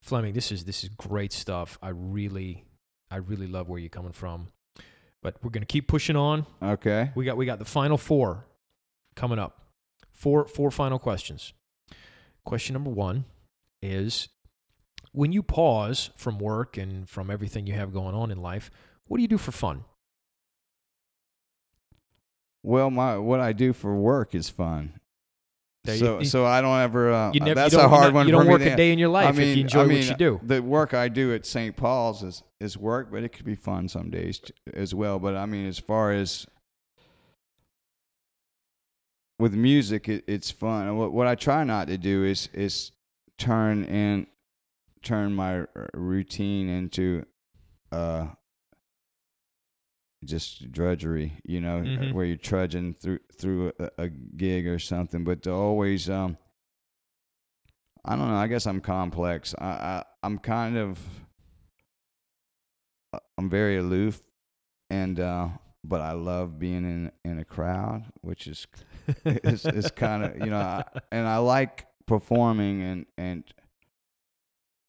Fleming, 0.00 0.32
this 0.32 0.52
is 0.52 0.64
this 0.64 0.84
is 0.84 0.90
great 0.90 1.32
stuff. 1.32 1.78
I 1.82 1.90
really, 1.90 2.64
I 3.10 3.16
really 3.16 3.46
love 3.46 3.68
where 3.68 3.78
you're 3.78 3.88
coming 3.88 4.12
from. 4.12 4.48
But 5.22 5.36
we're 5.42 5.50
gonna 5.50 5.66
keep 5.66 5.88
pushing 5.88 6.16
on. 6.16 6.46
Okay. 6.62 7.10
We 7.14 7.24
got 7.24 7.36
we 7.36 7.46
got 7.46 7.58
the 7.58 7.64
final 7.64 7.98
four 7.98 8.46
coming 9.16 9.38
up. 9.38 9.62
Four 10.12 10.46
four 10.46 10.70
final 10.70 10.98
questions. 10.98 11.52
Question 12.44 12.74
number 12.74 12.90
one 12.90 13.24
is 13.82 14.28
when 15.12 15.32
you 15.32 15.42
pause 15.42 16.10
from 16.16 16.38
work 16.38 16.76
and 16.76 17.08
from 17.08 17.30
everything 17.30 17.66
you 17.66 17.74
have 17.74 17.92
going 17.92 18.14
on 18.14 18.30
in 18.30 18.40
life, 18.40 18.70
what 19.06 19.18
do 19.18 19.22
you 19.22 19.28
do 19.28 19.38
for 19.38 19.52
fun? 19.52 19.84
Well, 22.62 22.90
my 22.90 23.16
what 23.18 23.40
I 23.40 23.52
do 23.52 23.72
for 23.72 23.94
work 23.94 24.34
is 24.34 24.48
fun. 24.48 25.00
So 25.96 26.18
you- 26.20 26.24
so 26.26 26.44
I 26.44 26.60
don't 26.60 26.78
ever. 26.80 27.12
Uh, 27.12 27.32
You 27.32 27.40
never, 27.40 27.54
that's 27.54 27.72
you 27.72 27.80
a 27.80 27.88
hard 27.88 28.12
one 28.14 28.26
You 28.26 28.32
don't 28.32 28.46
work 28.46 28.60
a 28.62 28.76
day 28.76 28.92
in 28.92 28.98
your 28.98 29.08
life 29.08 29.28
I 29.28 29.32
mean, 29.32 29.48
if 29.48 29.56
you 29.56 29.62
enjoy 29.62 29.80
I 29.82 29.86
mean, 29.86 29.98
what 29.98 30.08
you 30.08 30.16
do. 30.16 30.40
The 30.42 30.62
work 30.62 30.92
I 30.94 31.08
do 31.08 31.32
at 31.34 31.46
St. 31.46 31.76
Paul's 31.76 32.22
is 32.22 32.42
is 32.60 32.76
work, 32.76 33.10
but 33.12 33.22
it 33.22 33.30
could 33.30 33.44
be 33.46 33.54
fun 33.54 33.88
some 33.88 34.10
days 34.10 34.40
as 34.74 34.94
well. 34.94 35.18
But 35.18 35.36
I 35.36 35.46
mean, 35.46 35.66
as 35.66 35.78
far 35.78 36.12
as 36.12 36.46
with 39.38 39.54
music, 39.54 40.08
it, 40.08 40.24
it's 40.26 40.50
fun. 40.50 40.96
What 40.96 41.12
what 41.12 41.26
I 41.26 41.34
try 41.34 41.64
not 41.64 41.86
to 41.88 41.98
do 41.98 42.24
is 42.24 42.48
is 42.52 42.92
turn 43.38 43.84
and 43.84 44.26
turn 45.02 45.32
my 45.32 45.64
routine 45.94 46.68
into 46.68 47.24
uh 47.92 48.26
just 50.24 50.70
drudgery, 50.72 51.38
you 51.44 51.60
know, 51.60 51.80
Mhm. 51.80 52.12
where 52.12 52.24
you're 52.24 52.36
trudging 52.36 52.94
through 52.94 53.20
through 53.36 53.72
a, 53.78 53.90
a 53.98 54.08
gig 54.08 54.66
or 54.66 54.78
something. 54.78 55.24
But 55.24 55.42
to 55.44 55.52
always, 55.52 56.10
um, 56.10 56.36
I 58.04 58.16
don't 58.16 58.28
know. 58.28 58.36
I 58.36 58.48
guess 58.48 58.66
I'm 58.66 58.80
complex. 58.80 59.54
I, 59.58 59.66
I 59.66 60.04
I'm 60.22 60.38
kind 60.38 60.76
of 60.76 60.98
uh, 63.12 63.18
I'm 63.36 63.48
very 63.48 63.76
aloof, 63.78 64.22
and 64.90 65.18
uh, 65.20 65.48
but 65.84 66.00
I 66.00 66.12
love 66.12 66.58
being 66.58 66.84
in 66.84 67.12
in 67.24 67.38
a 67.38 67.44
crowd, 67.44 68.04
which 68.22 68.46
is 68.46 68.66
is, 69.24 69.64
is 69.66 69.90
kind 69.90 70.24
of 70.24 70.36
you 70.38 70.50
know, 70.50 70.58
I, 70.58 70.84
and 71.12 71.26
I 71.26 71.38
like 71.38 71.86
performing 72.06 72.82
and 72.82 73.06
and 73.16 73.44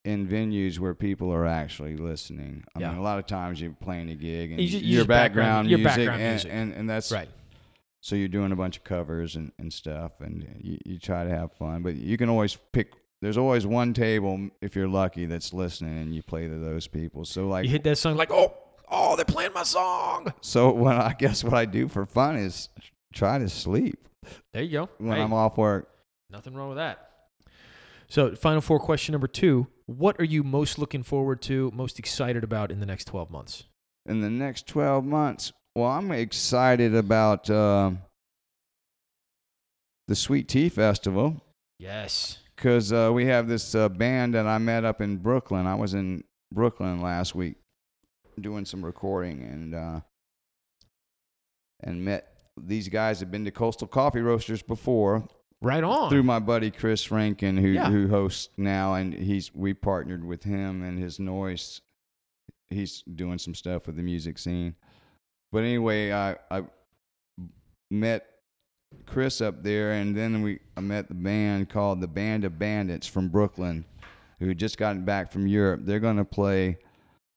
in 0.05 0.27
venues 0.27 0.79
where 0.79 0.93
people 0.93 1.31
are 1.33 1.45
actually 1.45 1.97
listening. 1.97 2.63
I 2.75 2.79
Yeah. 2.79 2.89
mean, 2.89 2.99
a 2.99 3.01
lot 3.01 3.19
of 3.19 3.25
times 3.25 3.59
you're 3.61 3.71
playing 3.81 4.09
a 4.09 4.15
gig 4.15 4.51
and 4.51 4.61
You 4.61 4.67
ju- 4.67 4.77
you 4.77 4.87
your 4.87 4.99
just 5.01 5.07
background- 5.09 5.67
background, 5.67 5.69
your 5.69 5.79
music, 5.79 5.95
background 5.97 6.21
and, 6.21 6.31
music. 6.33 6.51
And, 6.53 6.73
and 6.73 6.89
that's 6.89 7.11
right. 7.11 7.29
so 8.01 8.15
you're 8.15 8.27
doing 8.29 8.51
a 8.51 8.55
bunch 8.55 8.77
of 8.77 8.83
covers 8.85 9.35
and, 9.35 9.51
and 9.59 9.71
stuff, 9.73 10.13
and 10.21 10.47
you, 10.61 10.77
you 10.85 10.97
try 10.99 11.23
to 11.25 11.29
have 11.29 11.51
fun, 11.53 11.81
but 11.83 11.95
you 11.95 12.17
can 12.17 12.29
always 12.29 12.57
pick. 12.71 12.93
There's 13.21 13.37
always 13.37 13.67
one 13.67 13.93
table 13.93 14.49
if 14.61 14.75
you're 14.77 14.87
lucky 14.87 15.25
that's 15.25 15.53
listening, 15.53 15.97
and 15.97 16.15
you 16.15 16.23
play 16.23 16.47
to 16.47 16.57
those 16.57 16.87
people. 16.87 17.25
So 17.25 17.47
like, 17.49 17.65
you 17.65 17.69
hit 17.71 17.83
that 17.83 17.97
song 17.97 18.15
like, 18.15 18.31
oh, 18.31 18.53
oh, 18.89 19.17
they're 19.17 19.25
playing 19.25 19.51
my 19.53 19.63
song. 19.63 20.33
so 20.39 20.71
what 20.83 20.95
I 20.95 21.13
guess 21.19 21.43
what 21.43 21.53
I 21.53 21.65
do 21.65 21.89
for 21.89 22.05
fun 22.05 22.37
is 22.37 22.69
try 23.13 23.37
to 23.37 23.49
sleep. 23.49 24.07
There 24.53 24.63
you 24.63 24.71
go. 24.71 24.89
when 24.97 25.17
Hey, 25.17 25.21
I'm 25.23 25.33
off 25.33 25.57
work. 25.57 25.89
nothing 26.29 26.53
wrong 26.53 26.69
with 26.69 26.77
that. 26.77 27.05
So, 28.07 28.33
final 28.35 28.61
four 28.61 28.79
question 28.79 29.11
number 29.11 29.27
two: 29.27 29.67
What 29.89 30.19
are 30.19 30.23
you 30.25 30.43
most 30.43 30.77
looking 30.77 31.01
forward 31.01 31.41
to, 31.43 31.71
most 31.73 31.97
excited 31.97 32.43
about 32.43 32.71
in 32.71 32.79
the 32.79 32.85
next 32.85 33.05
twelve 33.05 33.31
months? 33.31 33.63
In 34.05 34.21
the 34.21 34.29
next 34.29 34.67
12 34.67 35.03
months, 35.03 35.51
well, 35.75 35.87
I'm 35.89 36.11
excited 36.11 36.93
about 36.93 37.49
uh, 37.49 37.91
the 40.07 40.15
Sweet 40.15 40.47
Tea 40.47 40.69
Festival 40.69 41.41
Yes. 41.79 42.37
because 42.55 42.93
uh, 42.93 43.09
we 43.11 43.25
have 43.25 43.47
this 43.47 43.73
uh, 43.73 43.89
band 43.89 44.35
that 44.35 44.45
I 44.45 44.59
met 44.59 44.85
up 44.85 45.01
in 45.01 45.17
Brooklyn. 45.17 45.65
I 45.65 45.73
was 45.73 45.95
in 45.95 46.23
Brooklyn 46.51 47.01
last 47.01 47.33
week 47.33 47.55
doing 48.39 48.65
some 48.65 48.85
recording 48.85 49.41
and 49.41 49.73
uh, 49.75 49.99
and 51.81 52.05
met 52.05 52.27
these 52.61 52.89
guys 52.89 53.19
have 53.21 53.31
been 53.31 53.45
to 53.45 53.51
Coastal 53.51 53.87
Coffee 53.87 54.21
Roasters 54.21 54.61
before 54.61 55.27
Right 55.61 55.83
on. 55.83 56.09
through 56.09 56.23
my 56.23 56.39
buddy 56.39 56.71
Chris 56.71 57.11
Rankin, 57.11 57.57
who 57.57 57.69
Yeah. 57.69 57.89
who 57.89 58.07
hosts 58.07 58.49
now, 58.57 58.93
and 58.93 59.13
he's 59.13 59.53
we 59.53 59.73
partnered 59.73 60.23
with 60.23 60.43
him 60.43 60.81
and 60.83 60.97
his 60.97 61.19
noise. 61.19 61.81
He's 62.69 63.01
doing 63.03 63.39
some 63.39 63.55
stuff 63.55 63.87
with 63.87 63.95
the 63.97 64.03
music 64.03 64.37
scene. 64.37 64.75
But 65.51 65.63
anyway, 65.63 66.11
I 66.13 66.37
I 66.49 66.63
met 67.91 68.25
Chris 69.05 69.41
up 69.41 69.63
there, 69.63 69.91
and 69.91 70.15
then 70.15 70.41
we 70.41 70.59
I 70.77 70.81
met 70.81 71.07
the 71.09 71.13
band 71.13 71.69
called 71.69 71.99
the 72.01 72.07
Band 72.07 72.45
of 72.45 72.57
Bandits 72.57 73.07
from 73.07 73.27
Brooklyn, 73.29 73.85
who 74.39 74.47
had 74.47 74.57
just 74.59 74.77
gotten 74.77 75.03
back 75.03 75.31
from 75.31 75.45
Europe. 75.47 75.81
They're 75.83 75.99
going 75.99 76.17
to 76.17 76.25
play 76.25 76.77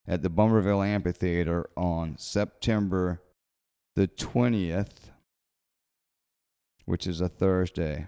at 0.06 0.22
the 0.22 0.30
Bummerville 0.30 0.82
Amphitheater 0.82 1.68
on 1.76 2.16
September 2.18 3.20
the 3.96 4.06
twentieth, 4.06 5.02
which 6.85 7.07
is 7.07 7.21
a 7.21 7.29
Thursday. 7.29 8.07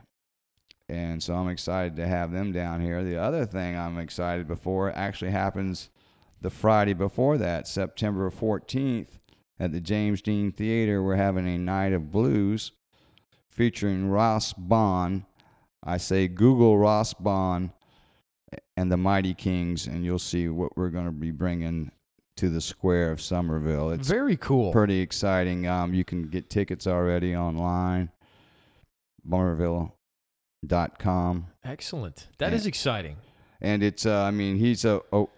And 0.89 1.23
so 1.23 1.35
I'm 1.35 1.49
excited 1.49 1.97
to 1.97 2.07
have 2.07 2.31
them 2.33 2.53
down 2.53 2.81
here. 2.81 3.03
The 3.03 3.17
other 3.17 3.47
thing 3.47 3.77
I'm 3.77 3.99
excited 3.99 4.47
before 4.47 4.93
actually 4.95 5.31
happens 5.31 5.89
the 6.41 6.51
Friday 6.51 6.93
before 6.93 7.39
that, 7.39 7.67
September 7.67 8.31
14th, 8.31 9.19
at 9.59 9.73
the 9.73 9.81
James 9.81 10.21
Dean 10.21 10.53
Theater. 10.53 11.03
We're 11.03 11.17
having 11.17 11.49
a 11.49 11.57
night 11.57 11.93
of 11.95 12.11
blues 12.13 12.73
featuring 13.49 14.11
Ross 14.11 14.53
Bond. 14.53 15.25
I 15.83 15.97
say 15.97 16.29
Google 16.29 16.77
Ross 16.77 17.15
Bond 17.15 17.71
and 18.77 18.93
the 18.93 18.97
Mighty 18.97 19.33
Kings, 19.35 19.87
and 19.87 20.05
you'll 20.05 20.19
see 20.19 20.49
what 20.49 20.77
we're 20.77 20.91
going 20.91 21.07
to 21.07 21.13
be 21.13 21.31
bringing 21.31 21.91
to 22.37 22.51
the 22.51 22.61
square 22.61 23.11
of 23.13 23.21
Summerville. 23.21 23.91
It's 23.91 24.09
Very 24.09 24.37
cool. 24.37 24.73
pretty 24.73 25.01
exciting. 25.01 25.67
Um, 25.67 25.95
you 25.95 26.05
can 26.05 26.23
get 26.29 26.51
tickets 26.51 26.87
already 26.87 27.37
online, 27.37 28.11
Bummerville.com. 29.25 31.47
Excellent. 31.65 32.29
That 32.39 32.53
is 32.53 32.65
Yeah. 32.65 32.69
exciting. 32.69 33.17
And 33.61 33.83
it's, 33.83 34.05
uh, 34.07 34.23
I 34.25 34.31
mean, 34.31 34.57
he's 34.57 34.85
a, 34.85 35.01
oh, 35.13 35.31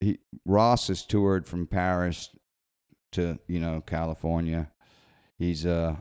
he, 0.00 0.18
Ross 0.44 0.88
has 0.88 1.04
toured 1.04 1.46
from 1.46 1.66
Paris 1.66 2.30
to, 3.12 3.38
you 3.48 3.60
know, 3.60 3.80
California. 3.86 4.70
He's 5.38 5.64
uh, 5.64 5.96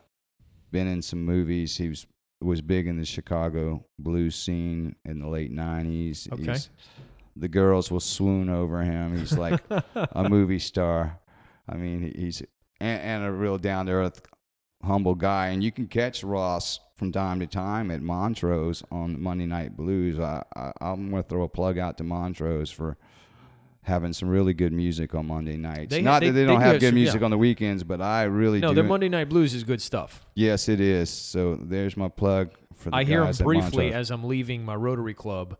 been 0.71 0.87
in 0.87 1.01
some 1.01 1.23
movies. 1.23 1.77
He 1.77 1.87
was, 1.89 2.05
was 2.41 2.61
big 2.61 2.87
in 2.87 2.97
the 2.97 3.05
Chicago 3.05 3.85
blues 3.97 4.35
scene 4.35 4.95
in 5.05 5.19
the 5.19 5.27
late 5.27 5.51
90s. 5.53 6.31
Okay. 6.33 6.51
He's, 6.51 6.69
the 7.35 7.47
girls 7.47 7.89
will 7.89 7.99
swoon 8.01 8.49
over 8.49 8.83
him. 8.83 9.17
He's 9.17 9.37
like 9.37 9.61
a 9.95 10.27
movie 10.29 10.59
star. 10.59 11.19
I 11.69 11.75
mean, 11.75 12.11
he's 12.15 12.41
and, 12.81 13.01
and 13.01 13.23
a 13.23 13.31
real 13.31 13.57
down 13.57 13.85
to 13.85 13.93
earth, 13.93 14.21
humble 14.83 15.15
guy. 15.15 15.47
And 15.47 15.63
you 15.63 15.71
can 15.71 15.87
catch 15.87 16.23
Ross 16.23 16.79
from 16.95 17.11
time 17.11 17.39
to 17.39 17.47
time 17.47 17.89
at 17.91 18.01
Montrose 18.01 18.83
on 18.91 19.21
Monday 19.21 19.45
Night 19.45 19.75
Blues. 19.75 20.19
I, 20.19 20.43
I 20.55 20.71
I'm 20.81 21.09
gonna 21.09 21.23
throw 21.23 21.43
a 21.43 21.49
plug 21.49 21.77
out 21.77 21.97
to 21.97 22.03
Montrose 22.03 22.69
for 22.71 22.97
having 23.83 24.13
some 24.13 24.29
really 24.29 24.53
good 24.53 24.71
music 24.71 25.13
on 25.13 25.27
Monday 25.27 25.57
nights. 25.57 25.89
They- 25.89 26.01
Not 26.01 26.21
they- 26.21 26.27
that 26.27 26.33
they 26.33 26.41
they 26.41 26.45
don't 26.47 26.59
do 26.59 26.65
have 26.65 26.79
good 26.79 26.87
some- 26.89 26.95
music 26.95 27.19
yeah. 27.19 27.25
on 27.25 27.31
the 27.31 27.37
weekends, 27.37 27.83
but 27.83 28.01
I 28.01 28.23
really 28.23 28.59
no, 28.59 28.69
do. 28.69 28.75
their 28.75 28.83
Monday 28.83 29.09
Night 29.09 29.27
Blues 29.29 29.53
is 29.53 29.63
good 29.63 29.81
stuff. 29.81 30.25
yes, 30.35 30.69
it 30.69 30.79
is. 30.79 31.09
So 31.09 31.55
there's 31.55 31.97
my 31.97 32.07
plug 32.07 32.51
for 32.75 32.89
the 32.91 32.95
I 32.95 33.03
hear 33.03 33.25
them 33.25 33.45
briefly 33.45 33.93
as 33.93 34.09
I'm 34.09 34.23
leaving 34.23 34.63
my 34.63 34.75
Rotary 34.75 35.13
Club 35.13 35.57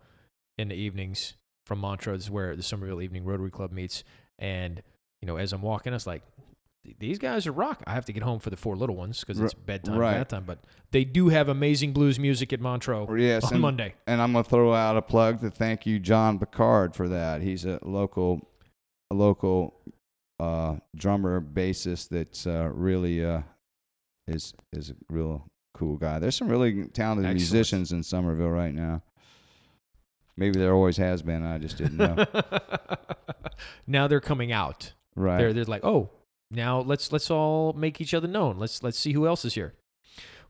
in 0.57 0.69
the 0.69 0.75
evenings 0.75 1.33
from 1.65 1.79
Montrose, 1.79 2.29
where 2.29 2.55
the 2.55 2.63
Summerville 2.63 3.01
Evening 3.01 3.25
Rotary 3.25 3.51
Club 3.51 3.71
meets. 3.71 4.03
And 4.39 4.81
you 5.21 5.27
know, 5.27 5.35
as 5.37 5.51
I'm 5.53 5.61
walking, 5.61 5.91
I 5.93 5.95
was 5.95 6.07
like, 6.07 6.21
"Th- 6.23 6.32
"These 6.99 7.19
guys 7.19 7.47
are 7.47 7.51
rock." 7.51 7.83
I 7.87 7.93
have 7.93 8.05
to 8.05 8.13
get 8.13 8.23
home 8.23 8.39
for 8.39 8.49
the 8.49 8.57
four 8.57 8.75
little 8.75 8.95
ones 8.95 9.19
because 9.21 9.39
it's 9.39 9.53
bedtime, 9.53 9.97
right. 9.97 10.13
bath 10.17 10.29
time. 10.29 10.43
But 10.45 10.59
they 10.91 11.03
do 11.05 11.29
have 11.29 11.49
amazing 11.49 11.93
blues 11.93 12.19
music 12.19 12.51
at 12.53 12.59
Montrose 12.59 13.09
yes, 13.19 13.45
on 13.45 13.53
and- 13.53 13.61
Monday. 13.61 13.95
And 14.07 14.21
I'm 14.21 14.33
gonna 14.33 14.43
throw 14.43 14.73
out 14.73 14.97
a 14.97 15.01
plug 15.01 15.41
to 15.41 15.49
thank 15.49 15.85
you, 15.85 15.99
John 15.99 16.39
Picard, 16.39 16.95
for 16.95 17.07
that. 17.09 17.41
He's 17.41 17.65
a 17.65 17.79
local, 17.83 18.41
a 19.11 19.15
local 19.15 19.73
uh, 20.39 20.75
drummer 20.95 21.39
bassist 21.41 22.09
that's 22.09 22.45
uh, 22.45 22.69
really 22.73 23.23
uh, 23.23 23.41
is 24.27 24.53
is 24.71 24.89
a 24.89 24.95
real 25.09 25.49
cool 25.73 25.97
guy. 25.97 26.19
There's 26.19 26.35
some 26.35 26.49
really 26.49 26.85
talented 26.87 27.25
Excellent. 27.25 27.35
musicians 27.35 27.91
in 27.91 28.03
Summerville 28.03 28.49
right 28.49 28.73
now. 28.73 29.01
Maybe 30.35 30.59
there 30.59 30.73
always 30.73 30.97
has 30.97 31.21
been. 31.21 31.43
I 31.43 31.59
just 31.59 31.77
didn't 31.77 31.97
know. 31.97 32.25
now 33.87 34.07
they're 34.07 34.19
coming 34.19 34.51
out. 34.51 34.93
right. 35.15 35.37
They're 35.37 35.53
they're 35.53 35.63
like, 35.65 35.85
oh, 35.85 36.09
now 36.53 36.79
let's 36.79 37.11
let's 37.11 37.31
all 37.31 37.73
make 37.73 37.99
each 37.99 38.13
other 38.13 38.27
known. 38.27 38.57
Let's 38.57 38.83
let's 38.83 38.99
see 38.99 39.13
who 39.13 39.27
else 39.27 39.45
is 39.45 39.55
here. 39.55 39.73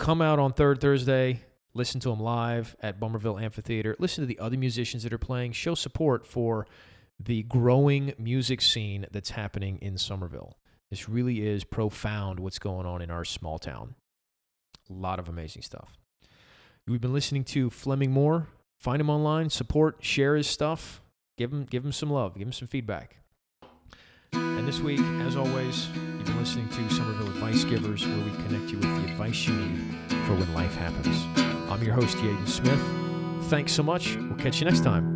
come 0.00 0.20
out 0.20 0.40
on 0.40 0.52
third 0.52 0.80
Thursday. 0.80 1.42
Listen 1.74 2.00
to 2.00 2.10
him 2.10 2.18
live 2.18 2.74
at 2.80 2.98
Bummerville 2.98 3.38
Amphitheater. 3.38 3.94
Listen 4.00 4.22
to 4.22 4.26
the 4.26 4.40
other 4.40 4.58
musicians 4.58 5.04
that 5.04 5.12
are 5.12 5.18
playing. 5.18 5.52
Show 5.52 5.76
support 5.76 6.26
for 6.26 6.66
the 7.18 7.42
growing 7.44 8.12
music 8.18 8.60
scene 8.60 9.06
that's 9.10 9.30
happening 9.30 9.78
in 9.80 9.98
Summerville. 9.98 10.58
This 10.90 11.08
really 11.08 11.46
is 11.46 11.64
profound 11.64 12.40
what's 12.40 12.58
going 12.58 12.86
on 12.86 13.02
in 13.02 13.10
our 13.10 13.24
small 13.24 13.58
town. 13.58 13.94
A 14.90 14.92
lot 14.92 15.18
of 15.18 15.28
amazing 15.28 15.62
stuff. 15.62 15.96
We've 16.86 17.00
been 17.00 17.14
listening 17.14 17.44
to 17.44 17.70
Fleming 17.70 18.10
Moore. 18.10 18.48
Find 18.78 19.00
him 19.00 19.08
online, 19.08 19.48
support, 19.48 20.04
share 20.04 20.36
his 20.36 20.46
stuff, 20.46 21.00
give 21.38 21.52
him 21.52 21.64
give 21.64 21.84
him 21.84 21.92
some 21.92 22.10
love, 22.10 22.34
give 22.34 22.46
him 22.46 22.52
some 22.52 22.68
feedback. 22.68 23.16
And 24.34 24.68
this 24.68 24.80
week, 24.80 25.00
as 25.22 25.36
always, 25.36 25.88
you've 25.88 26.26
been 26.26 26.38
listening 26.38 26.68
to 26.68 26.94
Summerville 26.94 27.28
Advice 27.28 27.64
Givers, 27.64 28.06
where 28.06 28.24
we 28.24 28.30
connect 28.44 28.70
you 28.70 28.78
with 28.78 28.82
the 28.82 29.12
advice 29.12 29.46
you 29.46 29.54
need 29.54 29.96
for 30.26 30.34
when 30.34 30.52
life 30.52 30.74
happens. 30.76 31.24
I'm 31.70 31.82
your 31.82 31.94
host, 31.94 32.18
Yaden 32.18 32.48
Smith. 32.48 32.82
Thanks 33.48 33.72
so 33.72 33.82
much. 33.82 34.16
We'll 34.16 34.38
catch 34.38 34.60
you 34.60 34.66
next 34.66 34.82
time. 34.82 35.13